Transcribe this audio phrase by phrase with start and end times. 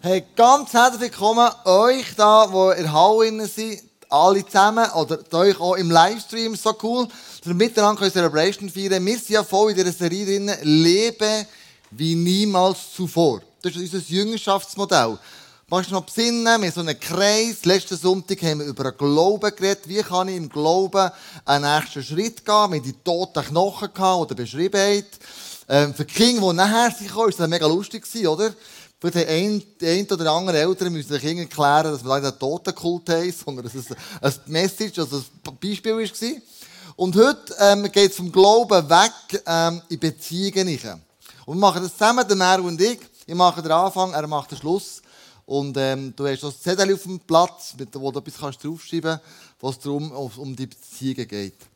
[0.00, 5.74] Hey, ganz herzlich willkommen euch da, die in der sind, alle zusammen, oder euch auch
[5.74, 9.76] im Livestream, so cool, dass wir miteinander eine Celebration feiern Wir sind ja voll in
[9.76, 11.48] dieser Serie drin, Lebe
[11.90, 13.40] wie niemals zuvor.
[13.60, 15.18] Das ist unser Jüngerschaftsmodell.
[15.66, 17.64] Machst du noch besinnen, wir so einen Kreis.
[17.64, 19.88] Letzten Sonntag haben wir über den Glauben geredet.
[19.88, 21.10] Wie kann ich im Glauben
[21.44, 22.54] einen nächsten Schritt gehen?
[22.54, 25.08] Haben die toten Knochen gehabt, oder Beschriebenheit.
[25.68, 28.54] Ähm, für die Kinder, die nachher sind, war das mega lustig, oder?
[29.00, 33.32] Für den einen, oder andere Eltern müssen sich irgendwie erklären, dass wir einen Totenkult haben,
[33.32, 36.42] sondern dass es ein Message, also ein Beispiel war.
[36.96, 41.00] Und heute ähm, geht es vom Glauben weg ähm, in Beziehungen hinein.
[41.46, 42.98] Und wir machen das zusammen, der Mer und ich.
[43.24, 45.00] Ich mache den Anfang, er macht den Schluss.
[45.46, 49.20] Und ähm, du hast das Zettel auf dem Platz, mit, wo du etwas kannst draufschreiben
[49.20, 49.24] kannst,
[49.60, 51.67] was darum um die Beziehungen geht.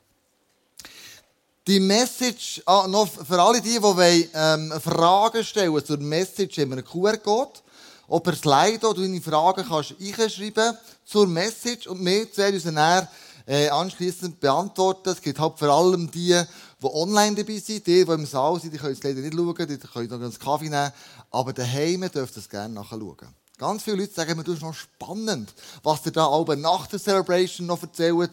[1.69, 6.71] Die Message, ah, noch für alle die, die wollen, ähm, Fragen stellen zur Message, haben
[6.71, 7.61] wir einen QR-Code.
[8.09, 13.09] Ob per Slide du deine Fragen kannst einschreiben zur Message und wir werden uns dann
[13.47, 15.11] äh, anschließend beantworten.
[15.11, 16.37] Es gibt halt vor allem die,
[16.83, 17.87] die online dabei sind.
[17.87, 20.39] Die, die im Saal sind, die können es leider nicht schauen, die können noch einen
[20.41, 20.93] Kaffee nehmen.
[21.31, 23.37] Aber daheim dürft ihr es gerne nachschauen.
[23.63, 25.55] Ganz viele Leute sagen mir, du ist noch spannend,
[25.85, 28.33] was ihr da oben nach der Celebration noch erzählt.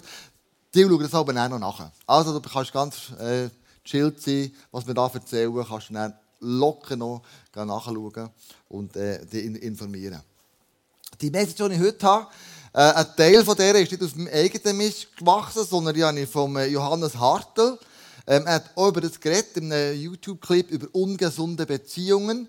[0.73, 1.91] Die schauen das aber auch noch nach.
[2.05, 3.49] Also, du kannst ganz äh,
[3.83, 7.23] chillt sein, was wir da erzählen, kannst du dann locker noch
[7.55, 8.29] nachschauen
[8.69, 10.21] und äh, dich informieren.
[11.19, 12.27] Die Message, die ich heute habe,
[12.73, 16.19] äh, ein Teil von der ist nicht aus meinem eigenen Mist gewachsen, sondern die habe
[16.19, 17.77] ich von äh, Johannes Hartl.
[18.27, 22.47] Ähm, er hat auch über das geredet, in einem YouTube-Clip über ungesunde Beziehungen.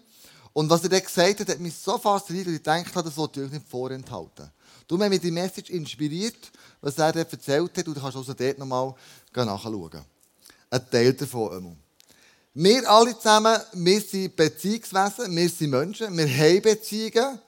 [0.53, 3.45] Und was er dann gesagt hat, hat mich so fasziniert, dass ich gedacht das sollte
[3.45, 4.51] ich nicht vorenthalten.
[4.91, 8.35] Du hast mich die Message inspiriert, was er dort erzählt hat, und du kannst also
[8.35, 8.93] dort nochmal
[9.33, 10.05] nachschauen.
[10.69, 11.77] Ein Teil davon.
[12.55, 17.39] Wir alle zusammen, wir sind Beziehungswesen, wir sind Menschen, wir haben Beziehungen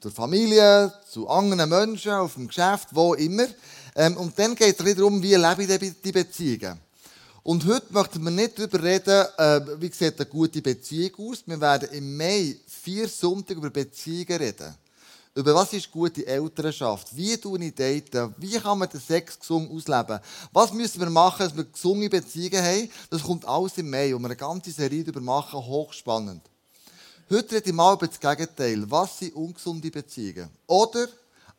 [0.00, 3.46] zur Familie, zu anderen Menschen, auf dem Geschäft, wo immer.
[3.94, 6.80] Ähm, und dann geht es darum, wie lebe ich die Beziehungen.
[7.44, 11.44] Und heute möchten wir nicht darüber reden, äh, wie sieht eine gute Beziehung aus.
[11.46, 14.74] Wir werden im Mai vier Sonntage über Beziehungen reden.
[15.36, 17.14] Über was ist gute Elternschaft?
[17.14, 18.34] Wie tun ich daten?
[18.38, 20.18] Wie kann man den Sex gesund ausleben?
[20.50, 22.90] Was müssen wir machen, dass wir gesunde Beziehungen haben?
[23.10, 26.40] Das kommt alles im Mai, wo wir eine ganze Serie darüber machen, hochspannend.
[27.28, 28.90] Heute rede ich mal über das Gegenteil.
[28.90, 30.48] Was sind ungesunde Beziehungen?
[30.66, 31.06] Oder,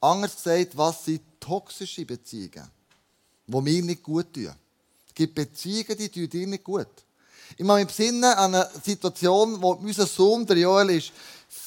[0.02, 2.68] anders gesagt, was sind toxische Beziehungen,
[3.46, 4.56] die mir nicht gut tun?
[5.08, 6.88] Es gibt Beziehungen, die tun dir nicht gut.
[7.56, 11.12] Ich mache mich besinnen an eine Situation, wo unser Sohn, der Joel, ist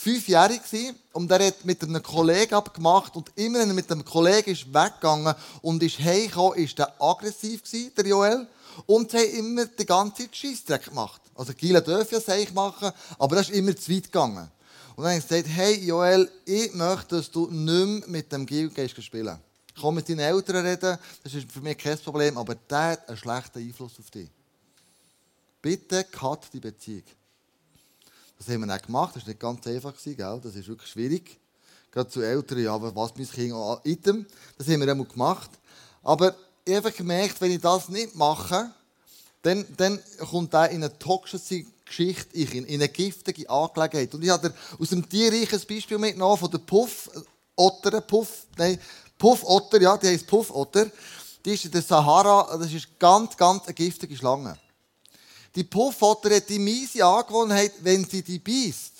[0.00, 4.02] fünfjährig war und er hat mit einem Kollegen abgemacht und immer wenn er mit dem
[4.02, 8.48] Kollegen ist weggegangen und ist heimgekommen, ist er aggressiv gewesen, der Joel.
[8.86, 11.20] Und haben immer die ganze Zeit Scheissdreck gemacht.
[11.34, 14.50] Also Gila dürfen ja Seich machen, aber das ist immer zu weit gegangen.
[14.96, 18.46] Und dann habe ich gesagt, hey Joel, ich möchte, dass du nicht mehr mit dem
[18.46, 19.38] Gil gehst spielen.
[19.78, 23.18] Komm mit deinen Eltern reden, das ist für mich kein Problem, aber der hat einen
[23.18, 24.30] schlechten Einfluss auf dich.
[25.60, 27.04] Bitte cut die Beziehung.
[28.40, 29.14] Das haben wir dann gemacht.
[29.14, 29.92] Das war nicht ganz einfach.
[30.02, 30.40] Gell?
[30.42, 31.38] Das ist wirklich schwierig.
[31.92, 34.26] Gerade zu Eltern, ja, was mein Kind an Item.
[34.56, 35.50] Das haben wir einmal gemacht.
[36.02, 36.34] Aber
[36.64, 38.70] ich habe gemerkt, wenn ich das nicht mache,
[39.42, 44.14] dann, dann kommt er in eine toxische Geschichte, in eine giftige Angelegenheit.
[44.14, 47.10] Und ich habe aus dem Tierreich ein Beispiel mitgenommen von der Puff,
[48.06, 48.80] Puff, nein,
[49.18, 50.86] Puff Otter, ja, die heißt Puff Otter.
[51.44, 54.56] Die ist in der Sahara, das ist ganz, ganz eine giftige Schlange.
[55.54, 58.92] Die Puffotter hat die miese Angewohnheit, wenn sie die beißt,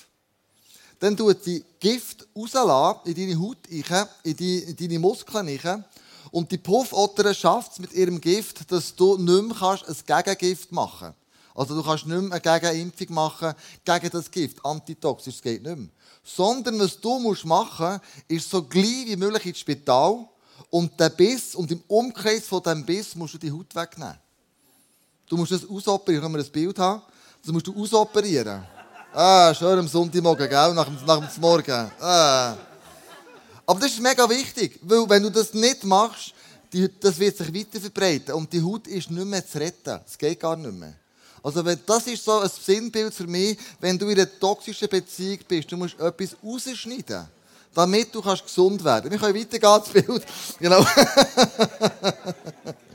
[0.99, 5.85] dann tut sie Gift rauslassen in deine Haut, in, deine Muskeln.
[6.31, 10.73] Und die Puffotter schafft es mit ihrem Gift, dass du nicht mehr kannst ein Gegengift
[10.73, 11.21] machen kannst.
[11.55, 15.77] Also du kannst nicht mehr eine Gegenimpfung machen gegen das Gift, antitoxisch, das geht nicht
[15.77, 15.89] mehr.
[16.23, 20.29] Sondern was du musst machen ist so gleich wie möglich ins Spital
[20.69, 24.19] und den Biss und im Umkreis von diesem Biss musst du die Haut wegnehmen.
[25.31, 26.25] Du musst das ausoperieren.
[26.25, 27.03] Können wir ein Bild haben?
[27.41, 28.65] Das musst du ausoperieren.
[29.15, 30.75] Ah, schön am Sonntagmorgen, gell?
[30.75, 31.89] Nach, nach dem Morgen.
[32.01, 32.57] Ah.
[33.65, 36.35] Aber das ist mega wichtig, weil wenn du das nicht machst,
[36.73, 40.01] die, das wird sich weiter verbreiten und die Haut ist nicht mehr zu retten.
[40.05, 40.95] Es geht gar nicht mehr.
[41.45, 45.39] Also wenn, das ist so ein Sinnbild für mich, wenn du in einer toxischen Beziehung
[45.47, 47.29] bist, du musst etwas rausschneiden,
[47.73, 49.09] damit du kannst gesund werden.
[49.09, 50.27] Wir können weitergehen, das Bild.
[50.59, 50.85] Genau.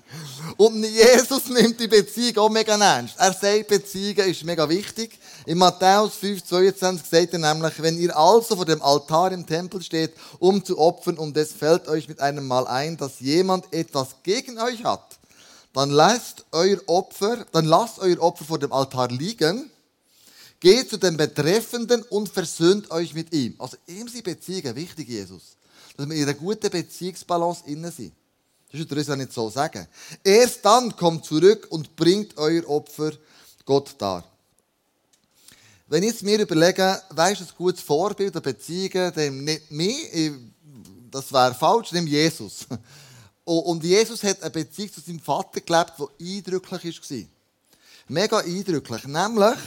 [0.57, 3.15] Und Jesus nimmt die Beziehung auch mega ernst.
[3.17, 5.17] Er sagt, Beziehungen ist mega wichtig.
[5.45, 9.81] In Matthäus 5, 22 sagt er nämlich, wenn ihr also vor dem Altar im Tempel
[9.81, 14.15] steht, um zu opfern und es fällt euch mit einem Mal ein, dass jemand etwas
[14.23, 15.17] gegen euch hat,
[15.73, 19.69] dann lasst euer Opfer, dann lasst euer Opfer vor dem Altar liegen,
[20.59, 23.53] Geht zu dem Betreffenden und versöhnt euch mit ihm.
[23.59, 25.57] Also ihm sind Beziehungen wichtig, Jesus.
[25.95, 28.13] Dass wir in einer guten Beziehungsbalance innen sind.
[28.83, 29.87] Das ist uns nicht so sagen.
[30.23, 33.11] Erst dann kommt zurück und bringt euer Opfer
[33.65, 34.23] Gott dar.
[35.87, 40.31] Wenn ich mir überlege, wer ist ein gutes Vorbild der Beziehungen, dann nicht mich,
[41.11, 42.65] das wäre falsch, nimm Jesus.
[43.45, 47.27] Und Jesus hat eine Beziehung zu seinem Vater gelebt, die eindrücklich war.
[48.07, 49.03] Mega eindrücklich.
[49.05, 49.59] Nämlich,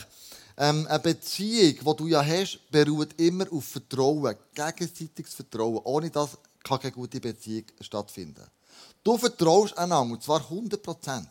[0.57, 5.81] ähm, eine Beziehung, die du ja hast, beruht immer auf Vertrauen, gegenseitiges Vertrauen.
[5.85, 6.31] Ohne das
[6.65, 8.43] kann keine gute Beziehung stattfinden.
[9.09, 11.31] Du vertraust einander, und zwar 100 Prozent.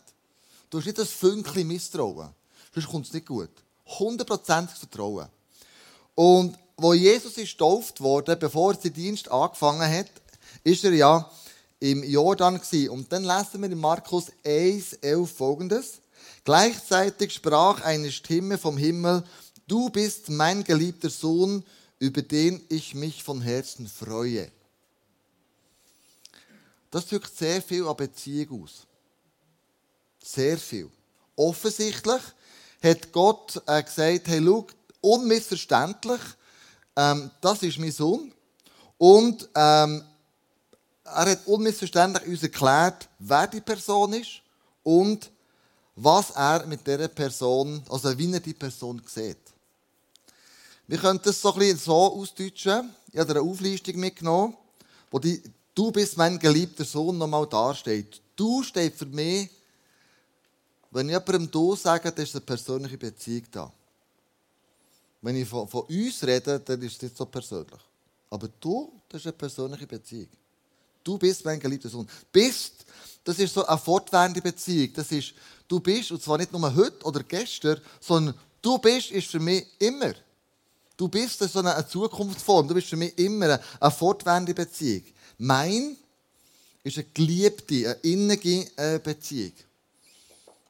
[0.68, 2.30] Du hast nicht das Fünkchen Misstrauen.
[2.74, 3.50] Sonst kommt es nicht gut.
[3.86, 5.28] 100% Vertrauen.
[6.16, 10.10] Und wo Jesus ist getauft wurde, bevor er seinen Dienst angefangen hat,
[10.64, 11.30] ist er ja
[11.78, 12.88] im Jordan gewesen.
[12.90, 16.00] Und dann lesen wir in Markus 1, 11 folgendes.
[16.42, 19.22] Gleichzeitig sprach eine Stimme vom Himmel,
[19.68, 21.62] du bist mein geliebter Sohn,
[22.00, 24.50] über den ich mich von Herzen freue.
[26.90, 28.86] Das drückt sehr viel an Beziehung aus.
[30.22, 30.90] Sehr viel.
[31.36, 32.22] Offensichtlich
[32.82, 34.66] hat Gott äh, gesagt, hey, schau,
[35.00, 36.20] unmissverständlich,
[36.96, 38.32] ähm, das ist mein Sohn.
[38.96, 40.04] Und ähm,
[41.04, 44.42] er hat unmissverständlich uns erklärt, wer die Person ist
[44.82, 45.30] und
[45.94, 49.38] was er mit dieser Person, also wie er die Person sieht.
[50.86, 52.94] Wir können das so ein bisschen so ausdeutschen.
[53.12, 54.56] Ich habe eine Auflistung mitgenommen,
[55.10, 55.42] wo die
[55.78, 58.20] Du bist mein geliebter Sohn nochmal dasteht.
[58.34, 59.48] Du steht für mich
[60.90, 63.72] wenn ich jemandem «du» sage, dann ist eine persönliche Beziehung da.
[65.20, 67.80] Wenn ich von, von uns rede, dann ist es nicht so persönlich.
[68.30, 70.28] Aber du, das ist eine persönliche Beziehung.
[71.04, 72.08] Du bist mein geliebter Sohn.
[72.32, 72.86] Bist,
[73.22, 74.92] das ist so eine fortwährende Beziehung.
[74.94, 75.34] Das ist,
[75.68, 79.66] du bist, und zwar nicht nur heute oder gestern, sondern du bist, ist für mich
[79.78, 80.14] immer.
[80.96, 82.66] Du bist so eine Zukunftsform.
[82.66, 85.04] Du bist für mich immer eine fortwährende Beziehung.
[85.38, 85.96] Mein
[86.82, 89.52] ist eine geliebte, eine innige äh, Beziehung.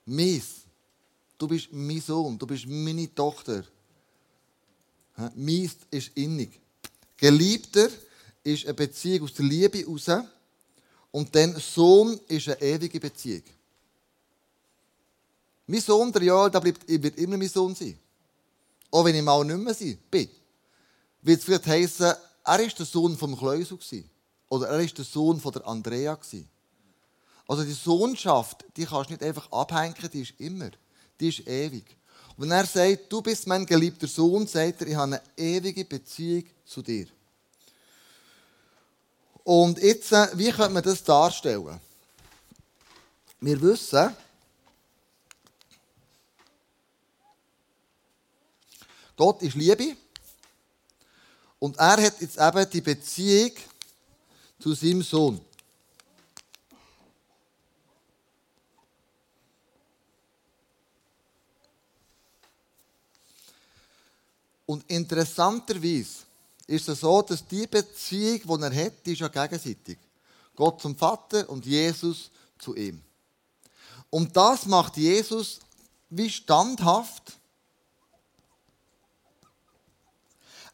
[0.05, 0.45] Mies.
[1.39, 3.65] Du bist mein Sohn, du bist meine Tochter.
[5.35, 6.61] Mies ist innig.
[7.17, 7.89] Geliebter
[8.45, 10.27] ist eine Beziehung aus der Liebe heraus.
[11.11, 13.43] Und dann Sohn ist eine ewige Beziehung.
[15.67, 17.99] Mein Sohn, der Joel, der bleibt, wird immer mein Sohn sein.
[18.91, 20.29] Auch wenn ich mal nicht mehr bin.
[21.23, 23.79] Wird es vielleicht heissen, er war der Sohn vom Kleusel.
[24.49, 26.19] Oder er war der Sohn von der Andrea.
[27.47, 30.71] Also die Sohnschaft, die kannst du nicht einfach abhängen, die ist immer.
[31.19, 31.85] Die ist ewig.
[32.37, 35.85] Und wenn er sagt, du bist mein geliebter Sohn, sagt er, ich habe eine ewige
[35.85, 37.07] Beziehung zu dir.
[39.43, 41.81] Und jetzt, äh, wie könnte man das darstellen?
[43.41, 44.15] Wir wissen,
[49.17, 49.97] Gott ist Liebe.
[51.59, 53.53] Und er hat jetzt eben die Beziehung
[54.59, 55.41] zu seinem Sohn.
[64.67, 66.25] Und interessanterweise
[66.67, 69.99] ist es so, dass die Beziehung, die er hat, die ist ja gegenseitig.
[70.55, 73.01] Gott zum Vater und Jesus zu ihm.
[74.11, 75.61] Und das macht Jesus
[76.11, 77.39] wie standhaft.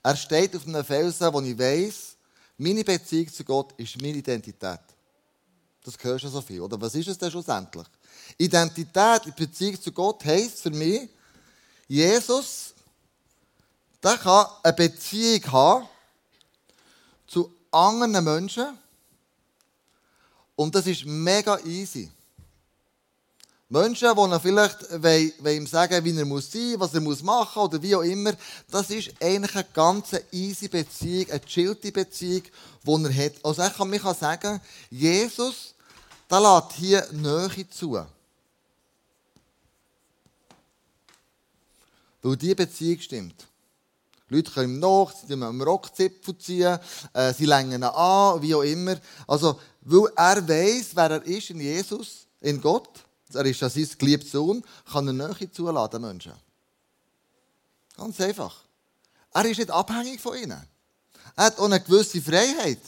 [0.03, 2.14] Er steht auf einem Felsen, wo ich weiß,
[2.57, 4.81] meine Beziehung zu Gott ist meine Identität.
[5.83, 6.61] Das hörst du so viel.
[6.61, 7.87] Oder was ist es denn schlussendlich?
[8.39, 11.09] Identität, Beziehung zu Gott heisst für mich,
[11.87, 12.75] Jesus
[14.05, 15.89] der kann eine Beziehung haben
[17.27, 18.79] zu anderen Menschen.
[20.55, 22.11] Und das ist mega easy.
[23.75, 27.61] Menschen, die er vielleicht wollen, ihm sagen wie er muss sein was er muss machen
[27.61, 28.33] oder wie auch immer,
[28.71, 32.45] das ist eigentlich eine ganz easy Beziehung, eine chillte Beziehung,
[32.85, 33.33] die er hat.
[33.43, 35.75] Also ich kann mich sagen, Jesus,
[36.31, 38.01] der lässt hier Nähe zu.
[42.23, 43.47] Weil diese Beziehung stimmt.
[44.29, 46.79] Leute kommen nach, sie ziehen am Rockzipfel ziehen,
[47.13, 48.97] äh, sie längen ihn an, wie auch immer.
[49.27, 53.04] Also, weil er weiß, wer er ist in Jesus, in Gott,
[53.35, 56.33] er ist ja sein geliebter Sohn, kann er Nähe zuladen, Menschen.
[57.97, 58.63] Ganz einfach.
[59.33, 60.63] Er ist nicht abhängig von ihnen.
[61.37, 62.81] Er hat auch eine gewisse Freiheit.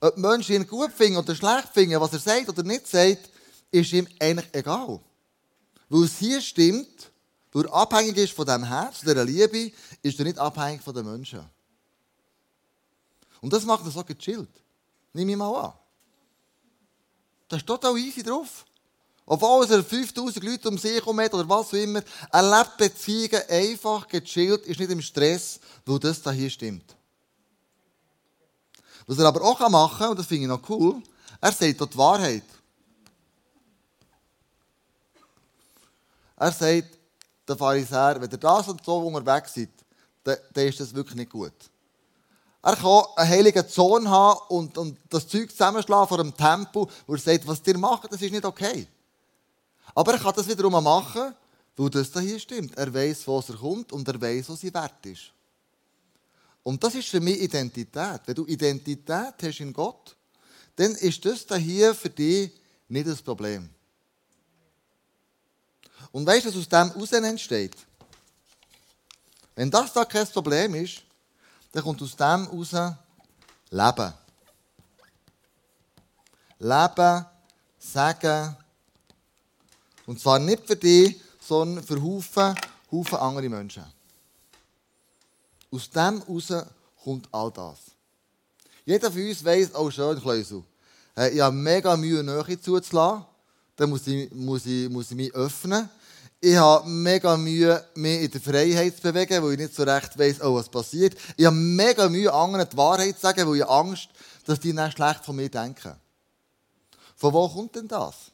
[0.00, 3.30] Ob Menschen ihn gut finden oder schlecht finden, was er sagt oder nicht sagt,
[3.70, 5.00] ist ihm eigentlich egal.
[5.88, 7.10] Weil es hier stimmt,
[7.52, 9.72] weil er abhängig ist von dem Herz, dieser Liebe,
[10.02, 11.44] ist er nicht abhängig von den Menschen.
[13.40, 14.50] Und das macht er so gechillt.
[15.12, 15.72] Nimm ich mal an.
[17.48, 18.64] Das ist total easy drauf.
[19.24, 23.42] Obwohl er 5000 Leute um sich herum hat oder was auch immer, er lebt Beziehungen
[23.48, 26.96] einfach, gechillt, ist nicht im Stress, weil das da hier stimmt.
[29.06, 31.02] Was er aber auch machen kann, und das finde ich noch cool,
[31.40, 32.44] er sagt dort die Wahrheit.
[36.36, 36.98] Er sagt,
[37.46, 39.70] der Pharisäer, wenn ihr das und so unterwegs seid,
[40.24, 41.52] dann ist das wirklich nicht gut.
[42.62, 47.14] Er kann einen heiligen Zorn haben und, und das Zeug zusammenschlagen vor dem Tempel, wo
[47.14, 48.86] er sagt, was ihr macht, das ist nicht okay.
[49.94, 51.34] Aber er kann das wiederum machen,
[51.76, 52.76] weil das da hier stimmt.
[52.76, 55.32] Er weiß, wo er kommt und er weiß, was sie wert ist.
[56.64, 58.20] Und das ist für mich Identität.
[58.26, 60.16] Wenn du Identität hast in Gott,
[60.76, 62.52] dann ist das da hier für dich
[62.88, 63.70] nicht das Problem.
[66.12, 67.76] Und weißt du, was aus dem heraus entsteht?
[69.54, 71.02] Wenn das da kein Problem ist,
[71.72, 72.72] dann kommt aus dem heraus
[73.70, 74.14] Leben.
[76.58, 77.26] Leben,
[77.78, 78.56] Sagen.
[80.06, 82.54] Und zwar nicht für dich, sondern für Haufen,
[82.90, 83.84] Haufen andere Menschen.
[85.70, 86.52] Aus dem heraus
[87.02, 87.78] kommt all das.
[88.84, 90.64] Jeder von uns weiss, oh schön, Kleusel,
[91.32, 93.24] ich habe mega Mühe, Nähe zuzulassen.
[93.76, 95.88] Dann muss ich, muss, ich, muss ich mich öffnen.
[96.40, 100.16] Ich habe mega Mühe, mich in der Freiheit zu bewegen, weil ich nicht so recht
[100.18, 101.16] weiss, oh, was passiert.
[101.36, 104.08] Ich habe mega Mühe, anderen die Wahrheit zu sagen, weil ich Angst
[104.48, 105.94] dass die dann schlecht von mir denken.
[107.16, 108.32] Von wo kommt denn das?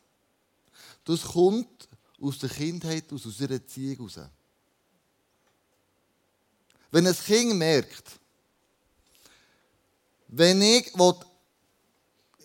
[1.05, 1.89] Das kommt
[2.21, 4.31] aus der Kindheit, aus unserer Erziehung heraus.
[6.93, 8.21] Wenn ein Kind merkt,
[10.29, 10.93] wenn ich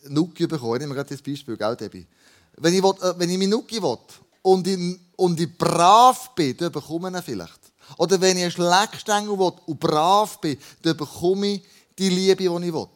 [0.08, 2.08] Nuki bekomme, ich nehme gerade das Beispiel, gell, Debbie?
[2.54, 4.00] Wenn ich, will, äh, wenn ich meine Nuki will
[4.42, 7.60] und ich, und ich brav bin, dann bekomme ich ihn vielleicht.
[7.98, 11.64] Oder wenn ich einen Schleckstängel will und brav bin, dann bekomme ich
[11.98, 12.88] die Liebe, die ich will.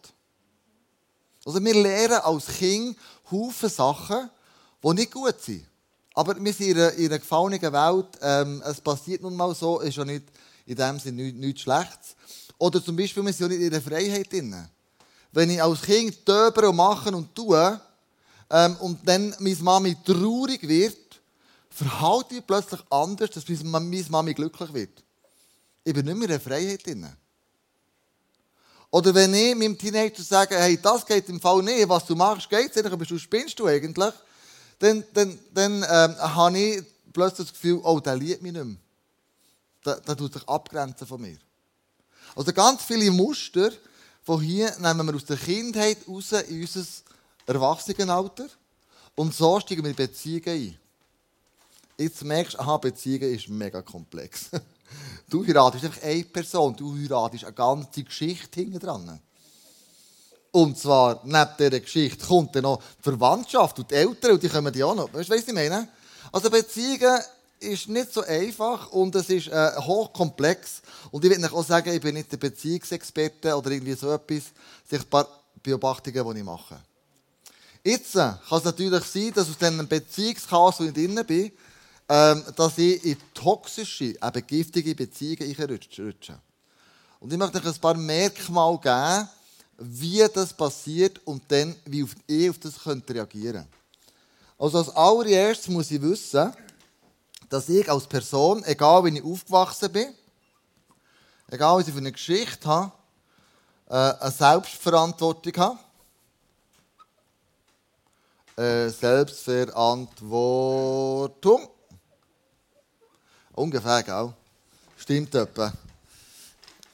[1.46, 2.98] Also wir lernen als Kind
[3.30, 4.30] Haufen Sachen,
[4.84, 5.66] die nicht gut sind.
[6.14, 8.08] Aber wir sind in einer, in einer gefallenen Welt.
[8.22, 10.26] Ähm, es passiert nun mal so, ist ja nicht
[10.66, 12.16] in dem Sinne nichts, nichts Schlechtes.
[12.58, 14.56] Oder zum Beispiel, wir sind ja nicht in der Freiheit drin.
[15.32, 17.82] Wenn ich als Kind töber und machen und tue,
[18.50, 21.03] ähm, und dann meine Mami traurig wird,
[21.74, 25.04] verhalte ich plötzlich anders, dass meine Mami glücklich wird.
[25.84, 27.08] Ich bin nicht mehr in der Freiheit drin.
[28.92, 32.50] Oder wenn ich meinem Teenager sage, hey, das geht im Fall nicht, was du machst,
[32.50, 34.14] geht es nicht, aber du spinnst du eigentlich,
[34.80, 38.78] dann, dann, dann ähm, habe ich plötzlich das Gefühl, oh, der liebt mich nicht mehr
[39.86, 41.38] der, der tut sich abgrenzen von mir.
[42.36, 43.72] Also ganz viele Muster
[44.24, 46.86] von hier nehmen wir aus der Kindheit raus in unser
[47.46, 48.48] Erwachsenenalter
[49.16, 50.80] und so steigen wir in Beziehungen ein.
[51.98, 54.50] Jetzt merkst du, Beziehungen ist mega komplex.
[55.28, 59.20] Du heiratest einfach eine Person, du heiratest eine ganze Geschichte hinten dran.
[60.52, 64.50] Und zwar, neben dieser Geschichte kommt dann noch die Verwandtschaft und die Eltern und die
[64.50, 65.12] kommen die auch noch.
[65.12, 65.88] Weißt du, was ich meine?
[66.32, 67.20] Also Beziehungen
[67.60, 70.84] ist nicht so einfach und es ist äh, hochkomplex.
[71.10, 74.44] Und ich will auch sagen, ich bin nicht der Beziehungsexperte oder irgendwie so etwas.
[74.88, 75.28] Sind ein paar
[75.64, 76.80] Beobachtungen, die ich mache.
[77.84, 81.52] Jetzt äh, kann es natürlich sein, dass aus diesem Beziehungschaos, wo ich drin bin,
[82.10, 86.40] ähm, dass ich in toxische, eben giftige Beziehungen reinrutsche.
[87.20, 89.30] Und ich möchte euch ein paar Merkmale geben,
[89.78, 93.68] wie das passiert und dann, wie ihr auf das könnt reagieren könnt.
[94.58, 96.54] Also als allererstes muss ich wissen,
[97.50, 100.14] dass ich als Person, egal wie ich aufgewachsen bin,
[101.50, 102.92] egal was ich für eine Geschichte habe,
[103.90, 105.80] äh, eine Selbstverantwortung habe.
[108.56, 111.70] Äh, Selbstverantwortung.
[113.56, 114.34] Ungefähr, gell?
[114.98, 115.72] Stimmt etwa.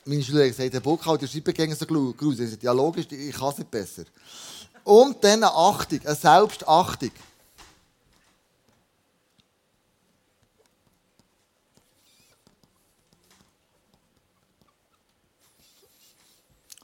[0.05, 2.61] Meine Schüler haben gesagt, der Buchhalter schreibt gegen so gruselig.
[2.61, 4.03] Ja, logisch, ich kann es nicht besser.
[4.83, 7.11] Und dann eine Achtung, eine Selbstachtung.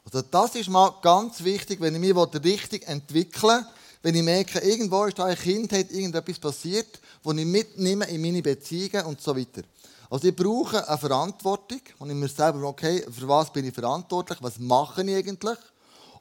[0.05, 3.65] Also das ist mal ganz wichtig, wenn ich mich richtig entwickeln will,
[4.05, 8.43] wenn ich merke, irgendwo ist da eine Kindheit, irgendetwas passiert, wo ich mitnehme in meine
[8.43, 9.63] Beziehungen und so weiter.
[10.11, 14.37] Also ich brauche eine Verantwortung und ich mir selber, okay, für was bin ich verantwortlich,
[14.43, 15.57] was mache ich eigentlich?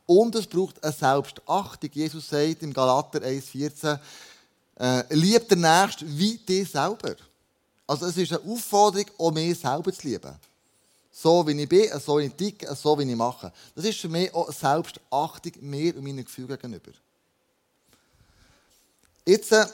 [0.06, 1.90] Und es braucht eine Selbstachtung.
[1.92, 3.98] Jesus sagt im Galater 1,14,
[4.80, 7.16] äh, lieb den Nächsten wie dich selber.
[7.86, 10.34] Also es ist eine Aufforderung, auch mich selber zu lieben.
[11.12, 13.52] So wie ich bin, so wie ich ticke, so wie ich mache.
[13.74, 16.92] Das ist für mich auch Selbstachtung mir und meinen Gefühlen gegenüber.
[19.26, 19.64] Jetzt äh,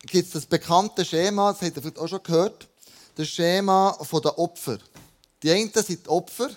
[0.00, 2.66] gibt es das bekannte Schema, das habt ihr vielleicht auch schon gehört,
[3.14, 4.78] das Schema der Opfer.
[5.42, 6.50] Die einen sind die Opfer,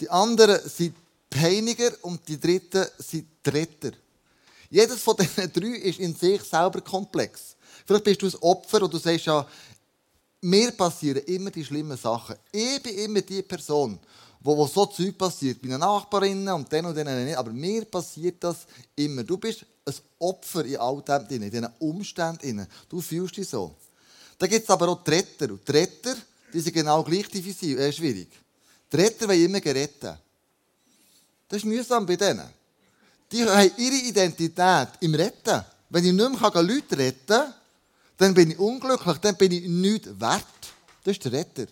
[0.00, 3.92] die anderen sind die Peiniger und die dritten sind die Retter.
[4.68, 7.54] Jedes von diesen drei ist in sich selber komplex.
[7.86, 9.46] Vielleicht bist du ein Opfer und du sagst ja,
[10.40, 12.34] mir passieren immer die schlimmen Sachen.
[12.50, 14.00] Ich bin immer die Person,
[14.40, 15.60] wo, wo so Zeug passiert.
[15.60, 17.36] Bei einer Nachbarin und den und denen nicht.
[17.36, 19.24] Aber mir passiert das immer.
[19.24, 22.66] Du bist ein Opfer in all dem in diesen Umständen.
[22.88, 23.74] Du fühlst dich so.
[24.38, 25.50] Da gibt es aber auch die Retter.
[25.50, 26.16] Und die Retter,
[26.52, 28.28] die sind genau gleich äh, schwierig.
[28.92, 30.18] Die Retter wollen immer gerettet.
[31.48, 32.48] Das ist mühsam bei denen.
[33.30, 35.64] Die haben ihre Identität im Retten.
[35.88, 37.54] Wenn ich nicht mehr Leute retten kann,
[38.16, 40.44] dann bin ich unglücklich, dann bin ich nichts wert.
[41.04, 41.66] Das ist der Retter.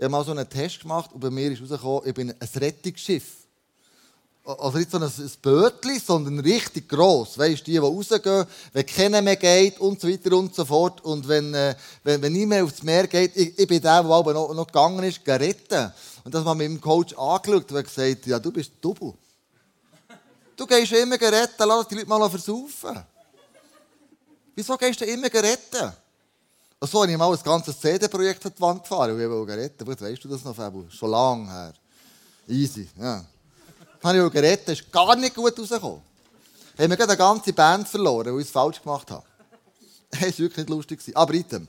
[0.00, 2.48] Ich habe mal so einen Test gemacht und bei mir ist herausgekommen, ich bin ein
[2.56, 3.22] Rettungsschiff.
[4.46, 7.36] Also nicht so ein Bötchen, sondern richtig gross.
[7.36, 11.02] Weißt du, die, die rausgehen, wenn keiner mehr geht und so weiter und so fort.
[11.02, 14.32] Und wenn, äh, wenn, wenn niemand aufs Meer geht, ich, ich bin der, der aber
[14.32, 15.92] noch, noch gegangen ist, retten.
[16.24, 19.12] Und das haben wir mit dem Coach angeschaut und gesagt, ja, du bist Double.
[20.56, 23.04] Du gehst immer retten, lass die Leute mal versaufen.
[24.54, 25.92] Wieso gehst du immer retten?
[26.82, 29.84] So habe ich mal ein ganzes CD-Projekt an die Wand gefahren und ich wollte retten.
[29.84, 30.86] Gut, weißt du das noch, Fabio?
[30.88, 31.74] Schon lange her.
[32.48, 33.22] Easy, ja.
[34.00, 36.00] Dann habe ich gerettet, ist gar nicht gut rausgekommen.
[36.78, 39.24] Haben wir gerade eine ganze Band verloren, weil ich es falsch gemacht habe.
[40.10, 41.00] Das war wirklich nicht lustig.
[41.14, 41.68] Aber item.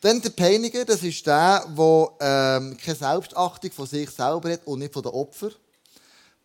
[0.00, 4.78] Dann der Peiniger, das ist der, der ähm, keine Selbstachtung von sich selber hat und
[4.78, 5.52] nicht von den Opfern.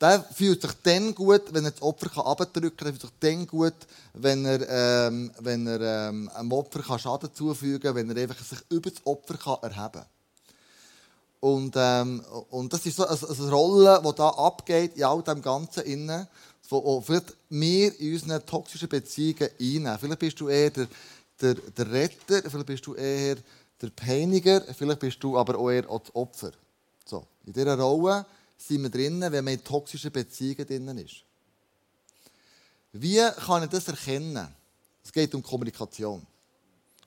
[0.04, 2.88] Der fühlt sich dann gut, wenn er das Opfer abdrücken kann.
[2.88, 3.74] Er fühlt sich dann gut,
[4.14, 8.60] wenn er, ähm, wenn er ähm, einem Opfer Schaden zufügen kann, wenn er einfach sich
[8.68, 10.06] über das Opfer kann erheben kann.
[11.40, 15.42] Und, ähm, und das ist so eine, eine Rolle, die da abgeht in all dem
[15.42, 16.28] Ganzen innen,
[16.68, 19.98] wo vielleicht wir in unseren toxischen Beziehungen einnehmen.
[20.00, 20.88] Vielleicht bist du eher der,
[21.40, 23.38] der, der Retter, vielleicht bist du eher
[23.82, 26.52] der Peiniger, vielleicht bist du aber auch eher das Opfer.
[27.06, 28.26] So, in dieser Rolle
[28.68, 31.24] sind wir drinnen, wenn man in toxischen Beziehungen drinnen ist.
[32.94, 34.48] Wie kann ich das erkennen?
[35.04, 36.26] Es geht um Kommunikation.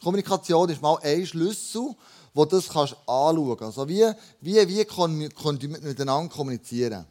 [0.02, 1.94] Kommunikation ist mal ein Schlüssel,
[2.34, 3.78] wo du das kannst anschauen kannst.
[3.78, 4.04] Also wie,
[4.40, 7.06] wie, wie können wir miteinander kommunizieren?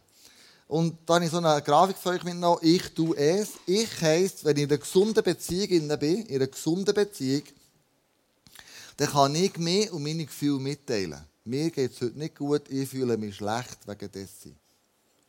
[0.67, 2.59] Und da habe ich so eine Grafik für euch mitgenommen.
[2.61, 3.53] Ich tue es.
[3.65, 7.43] Ich heisst, wenn ich in einer gesunden Beziehung bin, in einer gesunden Beziehung,
[8.97, 12.89] dann kann ich mir und meine Gefühle mitteilen mir geht es heute nicht gut, ich
[12.89, 14.55] fühle mich schlecht wegen dessen.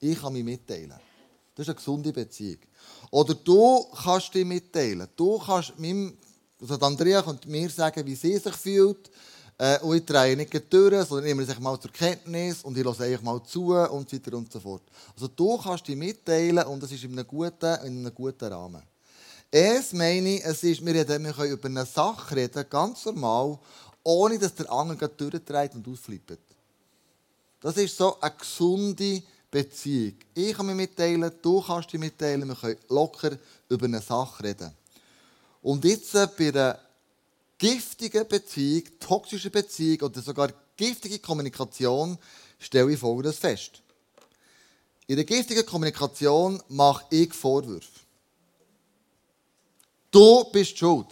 [0.00, 0.94] Ich kann mich mitteilen.
[1.54, 2.58] Das ist eine gesunde Beziehung.
[3.10, 5.08] Oder du kannst dich mitteilen.
[5.16, 6.16] Du kannst meinem,
[6.60, 9.10] also Andrea könnte mir sagen, wie sie sich fühlt.
[9.58, 13.00] Äh, und ich drehe nicht durch, sondern nehme sich mal zur Kenntnis und ich höre
[13.00, 14.82] einfach mal zu und so weiter und so fort.
[15.14, 18.82] Also du kannst dich mitteilen und es ist in einem guten, in einem guten Rahmen.
[19.50, 23.58] Es meine ich, es ist, wir, reden, wir können über eine Sache reden, ganz normal,
[24.06, 26.38] ohne dass der andere durchdreht und ausflippt.
[27.60, 30.14] Das ist so eine gesunde Beziehung.
[30.32, 33.36] Ich kann mich mitteilen, du kannst dich mitteilen, wir können locker
[33.68, 34.70] über eine Sache reden.
[35.60, 36.78] Und jetzt äh, bei einer
[37.58, 42.16] giftigen Beziehung, toxischen Beziehung oder sogar giftige Kommunikation
[42.60, 43.82] stelle ich Folgendes fest.
[45.08, 47.88] In der giftigen Kommunikation mache ich Vorwürfe.
[50.12, 51.08] Du bist schuld.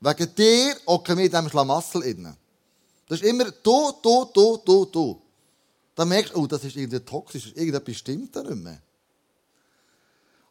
[0.00, 2.36] Wegen dir hocken wir in diesem Schlamassel innen.
[3.06, 5.22] Das ist immer du, du, du, du, du.
[5.94, 8.80] Dann merkst du, oh, das ist irgendwie toxisch, irgendetwas stimmt da nicht mehr.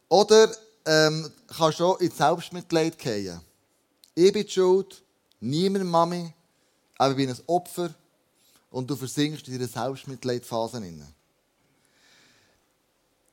[0.08, 3.40] Oder ähm, kannst du auch ins Selbstmitleid gehen.
[4.14, 5.02] Ich bin schuld,
[5.40, 6.32] niemand Mami,
[6.98, 7.94] aber ich bin ein Opfer
[8.70, 10.80] und du versinkst in deiner Selbstmitleidphase.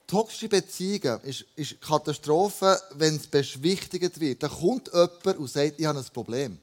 [0.07, 4.41] Toxische Beziehungen ist, ist Katastrophe, wenn es beschwichtigt wird.
[4.41, 6.57] Da kommt jemand und sagt, ich habe ein Problem.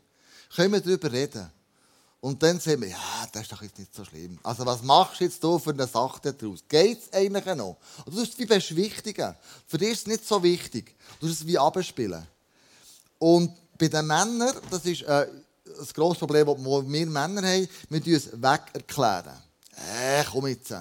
[0.57, 1.51] Können wir darüber reden?
[2.25, 4.39] Und dann sagen wir, ja, das ist doch jetzt nicht so schlimm.
[4.43, 6.65] Also was machst du jetzt hier für eine Sache daraus?
[6.67, 7.77] Geht es eigentlich noch?
[8.07, 9.37] Du tust es wie beschwichtigen.
[9.67, 10.97] Für dich ist es nicht so wichtig.
[11.21, 12.27] Du tust es wie abspielen.
[13.19, 15.27] Und bei den Männern, das ist äh,
[15.79, 19.37] das grosse Problem, das wir Männer haben, wir tun es weg erklären.
[19.77, 20.73] Äh, komm jetzt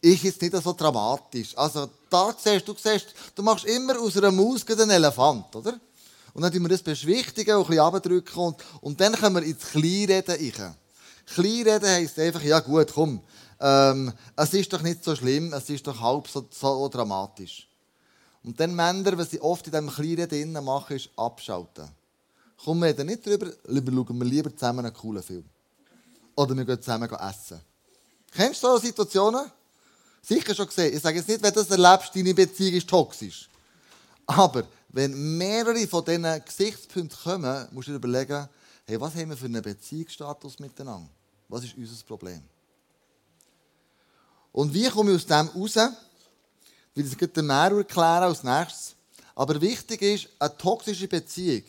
[0.00, 1.56] ist jetzt nicht so dramatisch.
[1.56, 5.78] Also da siehst du, siehst, du machst immer aus einer Maus einen Elefant, oder?
[6.34, 9.42] Und dann tun wir das beschwichtigen und ein bisschen abdrücken und, und dann können wir
[9.42, 10.74] ins Kleinreden rein.
[11.34, 13.20] Kleinreden heisst einfach, ja gut, komm,
[13.60, 17.68] ähm, es ist doch nicht so schlimm, es ist doch halb so, so dramatisch.
[18.44, 21.88] Und dann Männer, was sie oft in diesem Kleinreden machen, ist abschalten.
[22.64, 25.44] Kommen wir reden nicht drüber, lieber schauen wir lieber zusammen einen coolen Film.
[26.36, 27.60] Oder wir gehen zusammen essen.
[28.30, 29.50] Kennst du solche Situationen?
[30.28, 30.94] Sicher schon gesehen.
[30.94, 33.48] Ich sage jetzt nicht, wenn du das erlebst, deine Beziehung ist toxisch.
[34.26, 38.46] Aber wenn mehrere von diesen Gesichtspunkten kommen, musst du dir überlegen,
[38.84, 41.08] hey, was haben wir für einen Beziehungsstatus miteinander?
[41.48, 42.42] Was ist unser Problem?
[44.52, 45.76] Und wie komme ich aus dem raus?
[46.94, 48.96] Will das der Mero erklären als nächstes.
[49.34, 51.62] Aber wichtig ist, eine toxische Beziehung,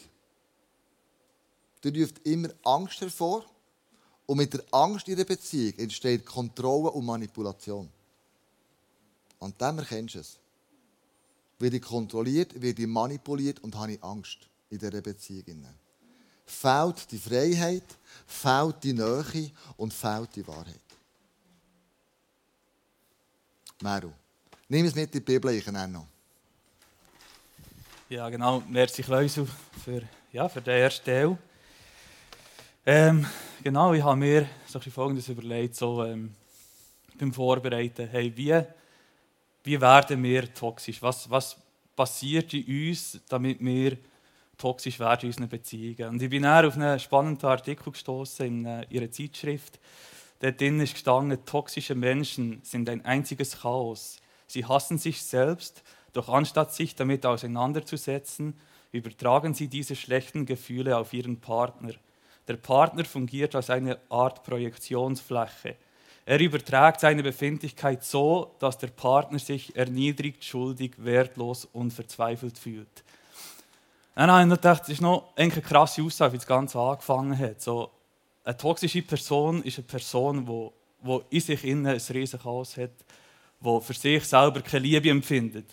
[1.81, 3.45] die ruft immer Angst hervor.
[4.25, 7.89] Und mit der Angst in der Beziehung entsteht Kontrolle und Manipulation.
[9.39, 10.39] An dem erkennst du es.
[11.59, 15.65] Werde ich kontrolliert, werde ich manipuliert und habe ich Angst in dieser Beziehung.
[16.45, 17.83] Fehlt die Freiheit,
[18.25, 20.79] fehlt die Nähe und fehlt die Wahrheit.
[23.81, 24.11] Meru,
[24.67, 26.07] nimm es mit in die Bibel, ich noch.
[28.09, 28.63] Ja, genau.
[28.67, 29.47] Merci, Kleusel,
[29.85, 30.01] für,
[30.33, 31.37] ja, für den ersten Teil.
[32.85, 33.25] Ähm,
[33.63, 36.33] genau, ich habe mir so Folgendes überlegt, so ähm,
[37.19, 38.07] beim Vorbereiten.
[38.07, 38.63] Hey, wie,
[39.69, 40.99] wie werden wir toxisch?
[41.03, 41.55] Was, was
[41.95, 43.97] passiert in uns, damit wir
[44.57, 46.09] toxisch werden in unseren Beziehungen?
[46.09, 49.79] Und ich bin auf einen spannenden Artikel gestoßen in äh, ihrer Zeitschrift.
[50.39, 54.17] Dort drin ist gestanden, toxische Menschen sind ein einziges Chaos.
[54.47, 58.59] Sie hassen sich selbst, doch anstatt sich damit auseinanderzusetzen,
[58.91, 61.93] übertragen sie diese schlechten Gefühle auf ihren Partner–
[62.49, 65.75] der Partner fungiert als eine Art Projektionsfläche.
[66.29, 73.03] Er überträgt seine Befindlichkeit so, dass der Partner sich erniedrigt, schuldig, wertlos und verzweifelt fühlt.
[74.13, 77.63] Dann habe ich gedacht, das ist noch eine krasse Aussage, wie das Ganze angefangen hat.
[77.63, 77.89] So,
[78.43, 82.91] eine toxische Person ist eine Person, die, in sich innen ein riesiges Chaos hat,
[83.59, 85.65] die für sich selber keine Liebe empfindet.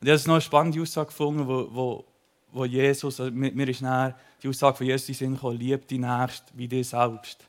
[0.00, 2.04] Und ich habe noch eine spannende Aussage gefunden, wo, wo,
[2.52, 5.98] wo Jesus, also mir ist nachher die Aussage von Jesus in Sinn gekommen, lieb die
[5.98, 7.48] Nächste wie dich selbst.